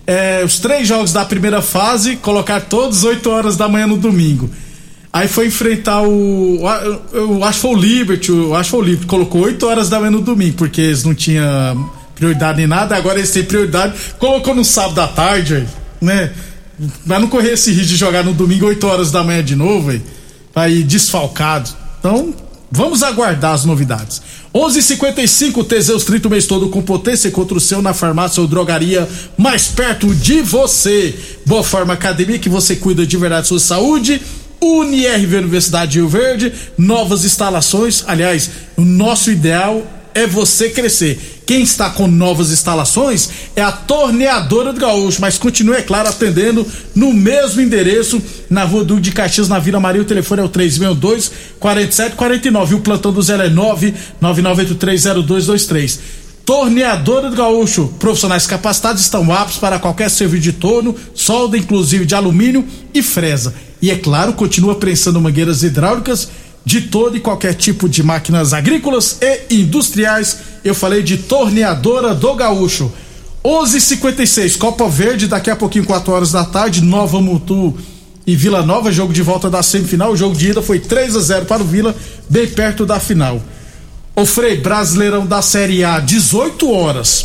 é, 0.06 0.44
os 0.44 0.60
três 0.60 0.88
jogos 0.88 1.14
da 1.14 1.24
primeira 1.24 1.62
fase, 1.62 2.16
colocar 2.16 2.62
todos 2.62 3.04
8 3.04 3.30
horas 3.30 3.56
da 3.56 3.68
manhã 3.68 3.88
no 3.88 3.98
domingo. 3.98 4.50
Aí 5.14 5.28
foi 5.28 5.48
enfrentar 5.48 6.02
o. 6.04 6.60
Eu 7.12 7.44
acho 7.44 7.60
que 7.60 7.62
foi 7.62 7.76
o 7.76 7.80
Liberty, 7.80 8.32
eu 8.32 8.56
acho 8.56 8.70
que 8.70 8.72
foi 8.72 8.80
o 8.80 8.84
Liberty, 8.84 9.08
colocou 9.08 9.42
8 9.42 9.68
horas 9.68 9.90
da 9.90 10.00
manhã 10.00 10.12
no 10.12 10.22
domingo, 10.22 10.56
porque 10.56 10.80
eles 10.80 11.04
não 11.04 11.14
tinham 11.14 11.92
prioridade 12.16 12.58
nem 12.58 12.68
nada, 12.68 12.96
agora 12.96 13.18
eles 13.18 13.32
têm 13.32 13.44
prioridade, 13.44 13.94
colocou 14.18 14.56
no 14.56 14.64
sábado 14.64 14.96
da 14.96 15.08
tarde, 15.08 15.68
né? 16.00 16.32
Vai 17.06 17.20
não 17.20 17.28
correr 17.28 17.54
esse 17.54 17.72
risco 17.72 17.90
de 17.90 17.98
jogar 17.98 18.24
no 18.24 18.34
domingo 18.34 18.66
8 18.68 18.88
horas 18.88 19.12
da 19.12 19.24
manhã 19.24 19.44
de 19.44 19.56
novo, 19.56 19.92
aí, 20.56 20.80
ir 20.80 20.84
desfalcado. 20.84 21.70
Então, 22.00 22.34
vamos 22.72 23.04
aguardar 23.04 23.54
as 23.54 23.66
novidades. 23.66 24.22
11:55 24.54 25.64
Teseus 25.64 26.04
30 26.04 26.28
o 26.28 26.32
mês 26.32 26.46
todo 26.46 26.68
com 26.68 26.82
potência 26.82 27.32
contra 27.32 27.58
o 27.58 27.62
seu 27.62 27.82
na 27.82 27.94
farmácia 27.94 28.42
ou 28.42 28.48
drogaria 28.48 29.08
mais 29.38 29.68
perto 29.68 30.14
de 30.14 30.42
você. 30.42 31.16
Boa 31.46 31.64
Forma 31.64 31.94
Academia 31.94 32.38
que 32.38 32.50
você 32.50 32.76
cuida 32.76 33.06
de 33.06 33.16
verdade 33.16 33.48
sua 33.48 33.60
saúde. 33.60 34.22
UniRV 34.62 35.38
Universidade 35.38 35.98
Rio 35.98 36.08
Verde, 36.08 36.54
novas 36.78 37.26
instalações. 37.26 38.04
Aliás, 38.06 38.50
o 38.78 38.82
nosso 38.82 39.32
ideal 39.32 39.84
é 40.14 40.28
você 40.28 40.70
crescer. 40.70 41.41
Quem 41.52 41.64
está 41.64 41.90
com 41.90 42.08
novas 42.08 42.50
instalações 42.50 43.30
é 43.58 43.62
a 43.62 43.74
Torneadora 43.74 44.72
do 44.72 44.80
Gaúcho, 44.80 45.20
mas 45.20 45.38
continue, 45.38 45.76
é 45.76 45.82
claro, 45.82 46.08
atendendo 46.08 46.66
no 46.96 47.12
mesmo 47.12 47.60
endereço, 47.60 48.22
na 48.50 48.64
rua 48.64 48.86
Duque 48.86 49.02
de 49.02 49.12
Caxias, 49.12 49.50
na 49.50 49.60
Vila 49.60 49.78
Maria. 49.78 50.02
O 50.02 50.06
telefone 50.06 50.40
é 50.40 50.46
o 50.46 50.48
362 50.48 51.30
4749. 51.60 52.74
E 52.74 52.78
o 52.78 52.80
plantão 52.80 53.12
do 53.12 53.22
Zé 53.22 53.34
é 53.34 53.50
999830223. 53.50 56.00
Torneadora 56.46 57.30
do 57.30 57.36
Gaúcho, 57.36 57.94
profissionais 58.00 58.48
capacitados 58.48 59.02
estão 59.02 59.30
aptos 59.34 59.58
para 59.58 59.78
qualquer 59.78 60.10
serviço 60.10 60.44
de 60.44 60.54
torno, 60.54 60.96
solda 61.14 61.58
inclusive 61.58 62.06
de 62.06 62.16
alumínio 62.16 62.66
e 62.94 63.04
fresa. 63.04 63.54
E 63.82 63.92
é 63.92 63.98
claro, 63.98 64.32
continua 64.32 64.76
prensando 64.76 65.20
mangueiras 65.20 65.64
hidráulicas 65.64 66.30
de 66.64 66.82
todo 66.82 67.18
e 67.18 67.20
qualquer 67.20 67.54
tipo 67.54 67.90
de 67.90 68.04
máquinas 68.04 68.54
agrícolas 68.54 69.18
e 69.22 69.62
industriais. 69.62 70.38
Eu 70.64 70.76
falei 70.76 71.02
de 71.02 71.18
torneadora 71.18 72.14
do 72.14 72.34
Gaúcho. 72.34 72.92
11:56 73.44 74.56
Copa 74.58 74.88
Verde 74.88 75.28
daqui 75.28 75.50
a 75.50 75.56
pouquinho 75.56 75.86
4 75.86 76.14
horas 76.14 76.32
da 76.32 76.46
tarde, 76.46 76.82
Nova 76.82 77.20
Mutu 77.20 77.76
e 78.26 78.36
Vila 78.36 78.64
Nova, 78.64 78.92
jogo 78.92 79.12
de 79.12 79.24
volta 79.24 79.50
da 79.50 79.64
semifinal. 79.64 80.12
O 80.12 80.18
jogo 80.18 80.36
de 80.36 80.50
ida 80.50 80.62
foi 80.62 80.80
3 80.80 81.16
a 81.16 81.20
0 81.20 81.46
para 81.46 81.64
o 81.64 81.66
Vila, 81.66 81.96
bem 82.30 82.48
perto 82.48 82.86
da 82.86 83.00
final. 83.00 83.42
O 84.16 84.26
Frei 84.26 84.58
Brasileirão 84.58 85.26
da 85.26 85.42
Série 85.42 85.84
A, 85.84 86.00
18 86.00 86.70
horas. 86.70 87.24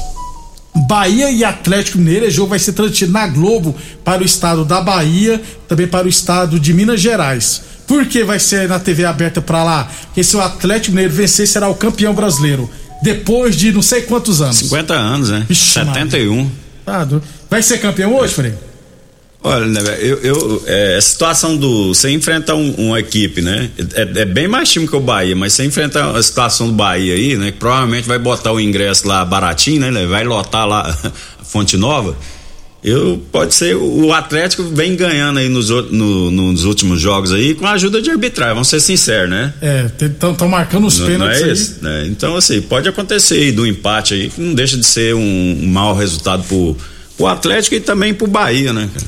Bahia 0.88 1.30
e 1.30 1.42
Atlético 1.42 1.98
Mineiro, 1.98 2.30
jogo 2.30 2.50
vai 2.50 2.58
ser 2.58 2.72
transmitido 2.72 3.12
na 3.12 3.26
Globo 3.26 3.74
para 4.04 4.22
o 4.22 4.26
estado 4.26 4.64
da 4.64 4.80
Bahia, 4.80 5.40
também 5.66 5.86
para 5.86 6.06
o 6.06 6.08
estado 6.08 6.60
de 6.60 6.72
Minas 6.74 7.00
Gerais. 7.00 7.62
Por 7.86 8.06
que 8.06 8.24
vai 8.24 8.38
ser 8.38 8.68
na 8.68 8.78
TV 8.78 9.04
aberta 9.04 9.40
para 9.40 9.62
lá? 9.62 9.90
Porque 10.06 10.24
se 10.24 10.36
o 10.36 10.40
Atlético 10.40 10.94
Mineiro 10.94 11.14
vencer, 11.14 11.46
será 11.46 11.68
o 11.68 11.74
campeão 11.74 12.14
brasileiro. 12.14 12.68
Depois 13.02 13.56
de 13.56 13.72
não 13.72 13.82
sei 13.82 14.02
quantos 14.02 14.40
anos. 14.40 14.56
50 14.58 14.94
anos, 14.94 15.30
né? 15.30 15.46
Ixi, 15.48 15.72
71. 15.74 16.50
Tá, 16.84 17.06
vai 17.50 17.62
ser 17.62 17.78
campeão 17.78 18.14
hoje, 18.14 18.34
Frei? 18.34 18.54
Olha, 19.42 19.66
né, 19.66 19.80
eu, 20.00 20.18
eu 20.22 20.62
é, 20.66 20.96
a 20.96 21.00
situação 21.00 21.56
do. 21.56 21.94
Você 21.94 22.10
enfrentar 22.10 22.56
um, 22.56 22.70
uma 22.72 22.98
equipe, 22.98 23.40
né? 23.40 23.70
É, 23.94 24.22
é, 24.22 24.24
bem 24.24 24.48
mais 24.48 24.68
time 24.68 24.88
que 24.88 24.96
o 24.96 25.00
Bahia, 25.00 25.36
mas 25.36 25.52
você 25.52 25.64
enfrentar 25.64 26.16
a 26.16 26.22
situação 26.22 26.66
do 26.66 26.72
Bahia 26.72 27.14
aí, 27.14 27.36
né? 27.36 27.52
Que 27.52 27.58
provavelmente 27.58 28.08
vai 28.08 28.18
botar 28.18 28.52
o 28.52 28.58
ingresso 28.58 29.06
lá 29.06 29.24
baratinho, 29.24 29.88
né? 29.88 30.06
Vai 30.06 30.24
lotar 30.24 30.66
lá 30.66 30.82
a 31.40 31.44
Fonte 31.44 31.76
Nova. 31.76 32.16
Eu, 32.84 33.20
pode 33.32 33.52
ser, 33.54 33.74
o 33.74 34.12
Atlético 34.12 34.62
vem 34.62 34.94
ganhando 34.94 35.38
aí 35.38 35.48
nos, 35.48 35.70
no, 35.70 36.30
nos 36.30 36.64
últimos 36.64 37.00
jogos 37.00 37.32
aí 37.32 37.54
com 37.54 37.66
a 37.66 37.72
ajuda 37.72 38.00
de 38.00 38.10
arbitragem, 38.10 38.54
vamos 38.54 38.68
ser 38.68 38.78
sinceros, 38.78 39.28
né? 39.28 39.52
É, 39.60 39.90
estão 40.04 40.48
marcando 40.48 40.86
os 40.86 41.00
pênaltis. 41.00 41.40
Não 41.40 41.48
é 41.48 41.52
isso, 41.52 41.78
né? 41.82 42.06
Então, 42.06 42.36
assim, 42.36 42.60
pode 42.62 42.88
acontecer 42.88 43.34
aí 43.34 43.52
do 43.52 43.66
empate 43.66 44.14
aí, 44.14 44.30
que 44.30 44.40
não 44.40 44.54
deixa 44.54 44.76
de 44.76 44.86
ser 44.86 45.14
um, 45.14 45.58
um 45.62 45.66
mau 45.66 45.96
resultado 45.96 46.44
pro, 46.44 46.76
pro 47.16 47.26
Atlético 47.26 47.74
e 47.74 47.80
também 47.80 48.14
pro 48.14 48.28
Bahia, 48.28 48.72
né, 48.72 48.88
cara? 48.94 49.06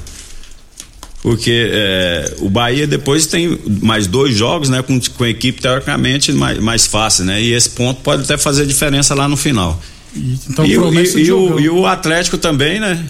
Porque 1.23 1.69
é, 1.73 2.35
o 2.39 2.49
Bahia 2.49 2.87
depois 2.87 3.27
tem 3.27 3.59
mais 3.83 4.07
dois 4.07 4.35
jogos, 4.35 4.69
né? 4.69 4.83
Com, 4.83 4.99
com 5.01 5.25
a 5.25 5.29
equipe 5.29 5.61
teoricamente 5.61 6.33
mais, 6.33 6.59
mais 6.59 6.87
fácil, 6.87 7.25
né? 7.25 7.41
E 7.43 7.53
esse 7.53 7.71
ponto 7.71 8.01
pode 8.03 8.23
até 8.23 8.37
fazer 8.39 8.67
diferença 8.67 9.15
lá 9.15 9.29
no 9.29 9.37
final. 9.37 9.81
E, 10.17 10.39
então, 10.49 10.65
e, 10.65 10.71
e, 10.71 11.25
e, 11.27 11.33
o, 11.33 11.61
e 11.61 11.69
o 11.69 11.87
Atlético 11.87 12.39
também, 12.39 12.81
né? 12.81 13.05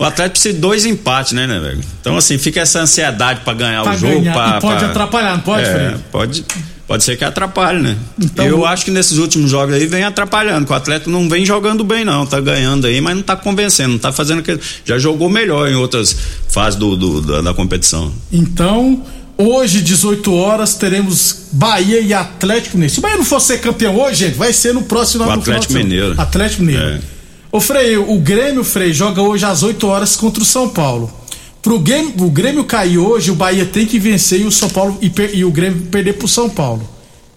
O 0.00 0.04
Atlético 0.04 0.32
precisa 0.32 0.54
de 0.54 0.60
dois 0.60 0.86
empates, 0.86 1.34
né, 1.34 1.46
né, 1.46 1.60
velho? 1.60 1.80
Então, 2.00 2.16
assim, 2.16 2.38
fica 2.38 2.58
essa 2.60 2.80
ansiedade 2.80 3.42
para 3.44 3.52
ganhar 3.52 3.82
pra 3.82 3.92
o 3.92 3.98
jogo. 3.98 4.20
Ganhar. 4.20 4.32
Pra, 4.32 4.58
pode 4.58 4.78
pra... 4.78 4.88
atrapalhar, 4.88 5.32
não 5.32 5.40
pode, 5.40 5.66
é, 5.66 5.94
Pode. 6.10 6.44
Pode 6.86 7.04
ser 7.04 7.18
que 7.18 7.24
atrapalhe, 7.24 7.82
né? 7.82 7.98
Então, 8.18 8.46
eu 8.46 8.64
acho 8.64 8.86
que 8.86 8.90
nesses 8.90 9.18
últimos 9.18 9.50
jogos 9.50 9.74
aí 9.74 9.86
vem 9.86 10.02
atrapalhando, 10.02 10.64
que 10.64 10.72
o 10.72 10.74
Atlético 10.74 11.10
não 11.10 11.28
vem 11.28 11.44
jogando 11.44 11.84
bem, 11.84 12.02
não. 12.02 12.24
Tá 12.24 12.40
ganhando 12.40 12.86
aí, 12.86 12.98
mas 12.98 13.14
não 13.14 13.22
tá 13.22 13.36
convencendo, 13.36 13.90
não 13.90 13.98
tá 13.98 14.10
fazendo 14.10 14.38
aquilo. 14.38 14.58
Já 14.86 14.98
jogou 14.98 15.28
melhor 15.28 15.68
em 15.68 15.74
outras 15.74 16.16
fases 16.48 16.78
do, 16.78 16.96
do 16.96 17.20
da, 17.20 17.42
da 17.42 17.54
competição. 17.54 18.10
Então, 18.32 19.04
Hoje, 19.36 19.80
18 19.80 20.34
horas, 20.34 20.74
teremos 20.74 21.46
Bahia 21.52 22.00
e 22.00 22.12
Atlético 22.12 22.76
Mineiro. 22.76 22.92
Se 22.92 22.98
o 22.98 23.02
Bahia 23.02 23.16
não 23.16 23.24
for 23.24 23.40
ser 23.40 23.58
campeão 23.58 23.96
hoje, 23.98 24.26
gente, 24.26 24.36
vai 24.36 24.52
ser 24.52 24.74
no 24.74 24.82
próximo 24.82 25.24
O 25.24 25.30
Atlético 25.30 25.72
Mineiro. 25.72 26.14
Atlético 26.20 26.62
Mineiro. 26.62 26.96
É. 26.96 27.19
Ô 27.52 27.60
Frei, 27.60 27.96
o 27.96 28.18
Grêmio, 28.20 28.62
Frei, 28.62 28.92
joga 28.92 29.20
hoje 29.20 29.44
às 29.44 29.62
8 29.62 29.86
horas 29.86 30.16
contra 30.16 30.42
o 30.42 30.46
São 30.46 30.68
Paulo. 30.68 31.12
Pro 31.60 31.78
Grêmio, 31.78 32.14
o 32.24 32.30
Grêmio 32.30 32.64
cair 32.64 32.98
hoje, 32.98 33.30
o 33.30 33.34
Bahia 33.34 33.66
tem 33.66 33.86
que 33.86 33.98
vencer 33.98 34.40
e 34.40 34.44
o 34.44 34.52
São 34.52 34.70
Paulo 34.70 34.96
e, 35.02 35.12
e 35.34 35.44
o 35.44 35.50
Grêmio 35.50 35.82
perder 35.86 36.14
pro 36.14 36.28
São 36.28 36.48
Paulo. 36.48 36.88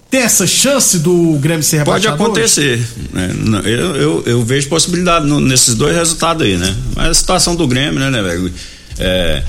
Tem 0.09 0.21
essa 0.21 0.45
chance 0.45 0.99
do 0.99 1.39
Grêmio 1.39 1.63
ser 1.63 1.83
Pode 1.83 2.05
rebaixado 2.05 2.23
acontecer. 2.23 2.79
né? 3.11 3.31
Eu, 3.65 3.95
eu, 3.95 4.23
eu 4.27 4.43
vejo 4.43 4.69
possibilidade 4.69 5.25
nesses 5.25 5.73
dois 5.73 5.95
resultados 5.95 6.45
aí, 6.45 6.55
né? 6.55 6.75
Mas 6.95 7.07
a 7.07 7.13
situação 7.15 7.55
do 7.55 7.67
Grêmio, 7.67 7.99
né, 7.99 8.11
né, 8.11 8.21
velho? 8.21 8.53
É, 8.99 9.43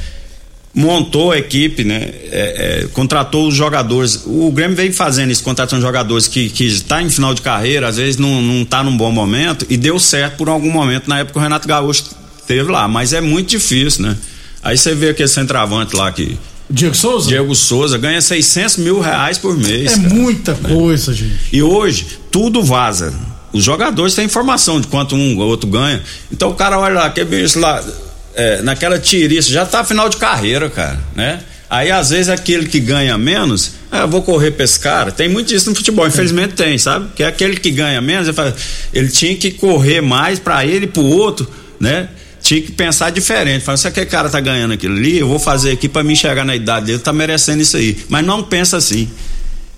montou 0.75 1.31
a 1.31 1.39
equipe, 1.39 1.85
né? 1.85 2.11
É, 2.31 2.83
é, 2.83 2.89
contratou 2.93 3.47
os 3.47 3.55
jogadores. 3.55 4.23
O 4.27 4.51
Grêmio 4.51 4.77
vem 4.77 4.91
fazendo 4.93 5.31
isso, 5.31 5.43
contratando 5.43 5.81
jogadores 5.81 6.27
que, 6.27 6.49
que 6.49 6.65
está 6.65 7.01
em 7.01 7.09
final 7.09 7.33
de 7.33 7.43
carreira, 7.43 7.87
às 7.87 7.97
vezes 7.97 8.17
não, 8.17 8.43
não 8.43 8.65
tá 8.65 8.83
num 8.83 8.97
bom 8.97 9.13
momento, 9.13 9.65
e 9.71 9.77
deu 9.77 9.99
certo 10.01 10.37
por 10.37 10.49
algum 10.49 10.71
momento 10.71 11.09
na 11.09 11.21
época 11.21 11.35
que 11.35 11.39
o 11.39 11.43
Renato 11.43 11.69
Gaúcho 11.69 12.05
teve 12.47 12.71
lá. 12.71 12.89
Mas 12.89 13.13
é 13.13 13.21
muito 13.21 13.51
difícil, 13.51 14.03
né? 14.03 14.17
Aí 14.63 14.77
você 14.77 14.95
vê 14.95 15.11
aquele 15.11 15.29
centroavante 15.29 15.95
lá 15.95 16.11
que. 16.11 16.37
Diego 16.69 16.95
Souza? 16.95 17.29
Diego 17.29 17.55
Souza 17.55 17.99
ganha 17.99 18.21
600 18.21 18.79
mil 18.79 18.99
reais 18.99 19.39
por 19.39 19.57
mês. 19.57 19.93
é 19.93 19.97
cara. 19.97 20.15
muita 20.15 20.55
coisa, 20.55 21.13
gente. 21.13 21.39
E 21.53 21.63
hoje, 21.63 22.07
tudo 22.31 22.63
vaza. 22.63 23.15
Os 23.53 23.63
jogadores 23.63 24.15
têm 24.15 24.25
informação 24.25 24.81
de 24.81 24.89
quanto 24.89 25.15
um 25.15 25.39
ou 25.39 25.47
outro 25.47 25.69
ganha. 25.69 26.03
Então 26.33 26.51
o 26.51 26.55
cara 26.55 26.77
olha 26.81 26.95
lá, 26.95 27.07
aquele 27.07 27.43
bicho 27.43 27.61
lá, 27.61 27.85
é, 28.35 28.63
naquela 28.63 28.99
tiriça, 28.99 29.51
já 29.51 29.65
tá 29.65 29.85
final 29.85 30.09
de 30.09 30.17
carreira, 30.17 30.69
cara, 30.69 30.99
né? 31.15 31.41
Aí 31.69 31.91
às 31.91 32.11
vezes 32.11 32.29
aquele 32.29 32.67
que 32.67 32.79
ganha 32.79 33.17
menos, 33.19 33.73
ah, 33.91 34.07
vou 34.07 34.23
correr 34.23 34.55
cara. 34.81 35.11
Tem 35.11 35.29
muito 35.29 35.53
isso 35.55 35.69
no 35.71 35.75
futebol, 35.75 36.07
infelizmente 36.07 36.55
tem, 36.55 36.79
sabe? 36.79 37.09
Que 37.17 37.23
é 37.23 37.27
aquele 37.27 37.57
que 37.57 37.71
ganha 37.71 38.01
menos, 38.01 38.29
ele, 38.29 38.37
fala, 38.37 38.55
ele 38.93 39.09
tinha 39.09 39.35
que 39.37 39.51
correr 39.51 40.01
mais 40.01 40.39
pra 40.39 40.65
ele 40.65 40.85
e 40.85 40.89
pro 40.89 41.03
outro, 41.03 41.49
né? 41.81 42.09
Tinha 42.41 42.61
que 42.61 42.73
pensar 42.73 43.11
diferente. 43.11 43.65
Fala, 43.65 43.79
se 43.79 43.89
aquele 43.89 44.07
cara 44.07 44.29
tá 44.29 44.39
ganhando 44.39 44.75
aquilo 44.75 44.95
ali, 44.95 45.19
eu 45.19 45.27
vou 45.27 45.39
fazer 45.39 45.73
aqui 45.73 45.89
pra 45.89 46.05
mim 46.05 46.15
chegar 46.15 46.45
na 46.45 46.55
idade 46.55 46.87
dele, 46.87 46.99
tá 46.99 47.13
merecendo 47.13 47.63
isso 47.63 47.77
aí. 47.77 47.97
Mas 48.09 48.25
não 48.25 48.43
pensa 48.43 48.77
assim. 48.77 49.09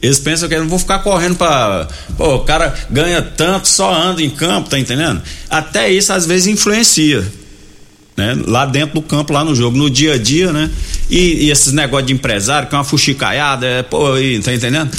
Eles 0.03 0.19
pensam 0.19 0.49
que 0.49 0.55
eu 0.55 0.61
não 0.61 0.69
vou 0.69 0.79
ficar 0.79 0.99
correndo. 0.99 1.38
Pô, 2.16 2.35
o 2.35 2.40
cara 2.40 2.75
ganha 2.90 3.23
tanto, 3.23 3.69
só 3.69 3.95
anda 3.95 4.21
em 4.21 4.29
campo, 4.29 4.69
tá 4.69 4.79
entendendo? 4.79 5.23
Até 5.49 5.90
isso 5.90 6.12
às 6.12 6.27
vezes 6.27 6.49
influencia. 6.49 7.25
Né? 8.16 8.37
Lá 8.46 8.64
dentro 8.64 8.94
do 8.94 9.02
campo, 9.02 9.33
lá 9.33 9.44
no 9.44 9.55
jogo, 9.55 9.76
no 9.76 9.90
dia 9.90 10.14
a 10.14 10.18
dia, 10.18 10.52
né? 10.52 10.70
E, 11.11 11.44
e 11.46 11.50
esses 11.50 11.72
negócios 11.72 12.07
de 12.07 12.14
empresário, 12.14 12.68
que 12.68 12.74
é 12.74 12.79
uma 12.79 12.85
fuxicaiada, 12.85 13.66
é, 13.66 13.83
pô, 13.83 14.12
aí, 14.12 14.38
tá 14.40 14.55
entendendo? 14.55 14.90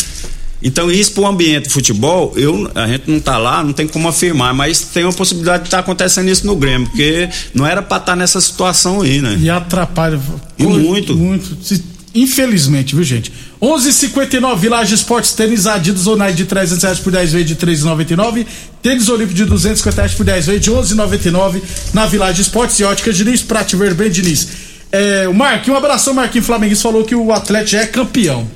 Então, 0.62 0.90
isso 0.92 1.12
pro 1.14 1.26
ambiente 1.26 1.66
de 1.66 1.70
futebol, 1.70 2.34
eu, 2.36 2.70
a 2.74 2.88
gente 2.88 3.04
não 3.10 3.20
tá 3.20 3.38
lá, 3.38 3.64
não 3.64 3.74
tem 3.74 3.88
como 3.88 4.08
afirmar, 4.08 4.54
mas 4.56 4.82
tem 4.82 5.04
uma 5.04 5.14
possibilidade 5.14 5.64
de 5.64 5.68
estar 5.68 5.80
acontecendo 5.80 6.28
isso 6.30 6.46
no 6.48 6.56
Grêmio, 6.56 6.88
porque 6.88 7.30
não 7.54 7.66
era 7.66 7.82
pra 7.82 7.98
estar 7.98 8.16
nessa 8.16 8.42
situação 8.42 9.02
aí, 9.02 9.22
né? 9.22 9.38
E 9.40 9.50
atrapalha. 9.50 10.20
E 10.58 10.64
muito. 10.66 11.16
Muito. 11.16 11.58
Se- 11.62 11.84
Infelizmente, 12.16 12.96
viu, 12.96 13.04
gente? 13.04 13.32
11:59 13.62 14.56
Village 14.58 14.96
Esportes, 14.96 15.34
tênis 15.34 15.68
Adidas 15.68 16.08
Onai 16.08 16.34
de 16.34 16.46
300 16.46 16.84
reais 16.84 17.00
por 17.00 17.12
10 17.12 17.32
vezes 17.34 17.48
de 17.48 17.56
3,99. 17.56 18.46
Tênis 18.82 19.10
Olímpico 19.10 19.36
de 19.36 19.46
250 19.46 20.02
reais 20.02 20.14
por 20.14 20.26
10 20.26 20.46
vezes 20.46 20.62
de 20.62 20.72
11,99 20.72 21.62
na 21.94 22.06
Village 22.06 22.42
Esportes 22.42 22.80
e 22.80 22.84
Ótica 22.84 23.12
Diniz, 23.12 23.42
Prate 23.42 23.76
Verben 23.76 24.10
Diniz. 24.10 24.48
É, 24.92 25.28
o 25.28 25.34
Marquinhos, 25.34 25.76
um 25.76 25.78
abração, 25.78 26.14
Marquinhos 26.14 26.48
Flamenguista 26.48 26.84
falou 26.84 27.04
que 27.04 27.14
o 27.14 27.32
Atlético 27.32 27.72
já 27.72 27.82
é 27.82 27.88
campeão. 27.88 28.48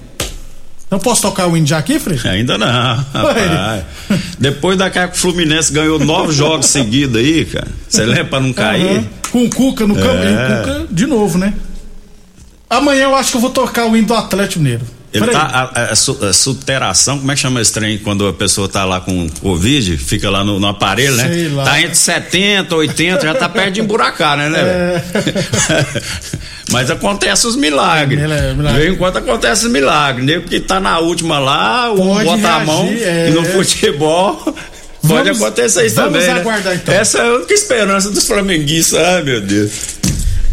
Então 0.88 1.00
posso 1.00 1.22
tocar 1.22 1.48
o 1.48 1.66
já 1.66 1.78
aqui, 1.78 2.00
Frei? 2.00 2.20
Ainda 2.26 2.58
não. 2.58 2.68
Depois 4.38 4.78
daquela 4.78 5.08
que 5.08 5.16
o 5.16 5.20
Fluminense 5.20 5.72
ganhou 5.72 5.98
nove 5.98 6.34
jogos 6.34 6.66
seguidos 6.66 7.16
aí, 7.16 7.46
cara. 7.46 7.68
Você 7.88 8.04
lembra 8.04 8.26
pra 8.26 8.40
não 8.42 8.52
cair? 8.52 8.98
Aham. 8.98 9.06
Com 9.32 9.46
o 9.46 9.50
Cuca 9.50 9.88
no 9.88 9.96
campo. 9.96 10.22
É. 10.22 10.30
e 10.30 10.34
o 10.34 10.58
Cuca 10.58 10.88
de 10.92 11.06
novo, 11.06 11.38
né? 11.38 11.54
Amanhã 12.72 13.04
eu 13.04 13.16
acho 13.16 13.32
que 13.32 13.38
eu 13.38 13.42
vou 13.42 13.50
tocar 13.50 13.86
o 13.86 13.96
hino 13.98 14.08
do 14.08 14.14
Atlético 14.14 14.60
Mineiro. 14.64 14.84
Ele 15.14 15.28
tá, 15.28 15.70
a, 15.76 15.92
a, 15.92 15.96
su- 15.96 16.18
a 16.24 16.32
subteração, 16.32 17.20
como 17.20 17.30
é 17.30 17.36
que 17.36 17.42
chama 17.42 17.60
esse 17.62 17.74
trem 17.74 17.98
quando 17.98 18.26
a 18.26 18.32
pessoa 18.32 18.70
tá 18.70 18.86
lá 18.86 19.02
com 19.02 19.30
Covid, 19.42 19.98
fica 19.98 20.30
lá 20.30 20.42
no, 20.42 20.58
no 20.58 20.68
aparelho, 20.68 21.14
né? 21.18 21.28
Sei 21.28 21.50
lá. 21.50 21.66
Tá 21.66 21.82
entre 21.82 21.96
70, 21.96 22.74
80, 22.74 23.22
já 23.26 23.34
tá 23.34 23.50
perto 23.50 23.74
de 23.74 23.82
emburacar, 23.82 24.38
né, 24.38 24.48
né? 24.50 24.60
É. 24.62 26.02
Mas 26.72 26.90
acontece 26.90 27.46
os 27.46 27.58
milagres. 27.58 28.20
É, 28.20 28.24
milagre, 28.24 28.54
milagre. 28.56 28.80
De 28.80 28.86
vez 28.86 28.96
em 28.96 28.98
quando 28.98 29.18
acontece 29.18 29.66
os 29.66 29.72
milagres. 29.72 30.26
Nego 30.26 30.48
que 30.48 30.62
tá 30.62 30.80
na 30.80 30.98
última 31.00 31.40
lá, 31.40 31.92
o 31.92 31.98
Pode 31.98 32.24
bota 32.26 32.48
a 32.48 32.52
reagir, 32.60 32.66
mão 32.68 32.88
é. 32.88 33.28
e 33.28 33.32
no 33.32 33.44
futebol. 33.44 34.36
Pode 35.02 35.24
Vamos- 35.30 35.42
acontecer 35.42 35.88
isso 35.88 35.96
vamos 35.96 36.14
também. 36.14 36.28
né? 36.34 36.40
aguardar, 36.40 36.76
então. 36.76 36.94
Essa 36.94 37.18
é 37.18 37.22
a 37.28 37.34
única 37.34 37.54
esperança 37.54 38.10
dos 38.12 38.26
flamenguistas. 38.26 38.98
Ai, 39.00 39.24
meu 39.24 39.42
Deus. 39.42 39.72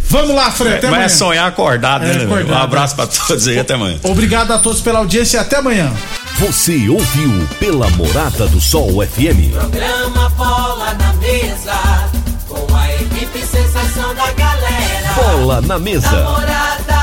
Vamos 0.09 0.35
lá, 0.35 0.51
Frei, 0.51 0.73
até 0.75 0.87
Mas 0.87 0.93
amanhã. 0.95 1.05
é 1.05 1.09
sonhar 1.09 1.47
acordado, 1.49 2.05
né? 2.05 2.13
É, 2.13 2.17
né, 2.19 2.25
acordado, 2.25 2.59
um 2.59 2.63
abraço 2.63 2.97
pra 2.97 3.07
todos 3.07 3.47
aí, 3.47 3.59
até 3.59 3.75
amanhã. 3.75 3.99
Obrigado 4.03 4.53
a 4.53 4.59
todos 4.59 4.81
pela 4.81 5.01
audiência 5.01 5.37
e 5.37 5.41
até 5.41 5.57
amanhã. 5.57 5.93
Você 6.39 6.89
ouviu 6.89 7.47
pela 7.59 7.89
Morada 7.91 8.47
do 8.47 8.61
Sol 8.61 9.05
FM. 9.07 9.53
Programa 9.53 10.29
Bola 10.31 10.95
na 10.95 11.13
Mesa, 11.15 12.09
com 12.49 12.75
a 12.75 12.95
equipe 12.95 13.39
sensação 13.41 14.15
da 14.15 14.33
galera. 14.33 15.13
Bola 15.17 15.61
na 15.61 15.79
mesa. 15.79 16.11
Namorada 16.11 16.99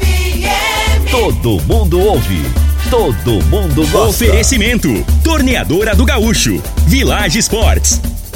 FM. 0.00 1.10
Todo 1.10 1.62
mundo 1.62 2.00
ouve. 2.00 2.42
Todo 2.90 3.44
mundo 3.46 3.86
gosta. 3.88 4.08
Oferecimento: 4.24 4.88
Torneadora 5.24 5.94
do 5.94 6.04
Gaúcho, 6.04 6.62
Village 6.86 7.38
Sports, 7.38 8.00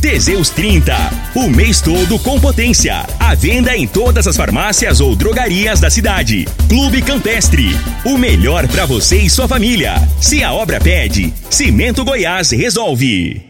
Teseus 0.00 0.48
30, 0.48 0.96
o 1.34 1.50
mês 1.50 1.82
todo 1.82 2.18
com 2.20 2.40
potência. 2.40 3.04
À 3.18 3.34
venda 3.34 3.76
em 3.76 3.86
todas 3.86 4.26
as 4.26 4.34
farmácias 4.34 4.98
ou 4.98 5.14
drogarias 5.14 5.78
da 5.78 5.90
cidade. 5.90 6.48
Clube 6.70 7.02
Campestre, 7.02 7.76
o 8.06 8.16
melhor 8.16 8.66
para 8.66 8.86
você 8.86 9.18
e 9.18 9.28
sua 9.28 9.46
família. 9.46 9.96
Se 10.18 10.42
a 10.42 10.54
obra 10.54 10.80
pede, 10.80 11.34
Cimento 11.50 12.02
Goiás 12.02 12.50
resolve. 12.50 13.49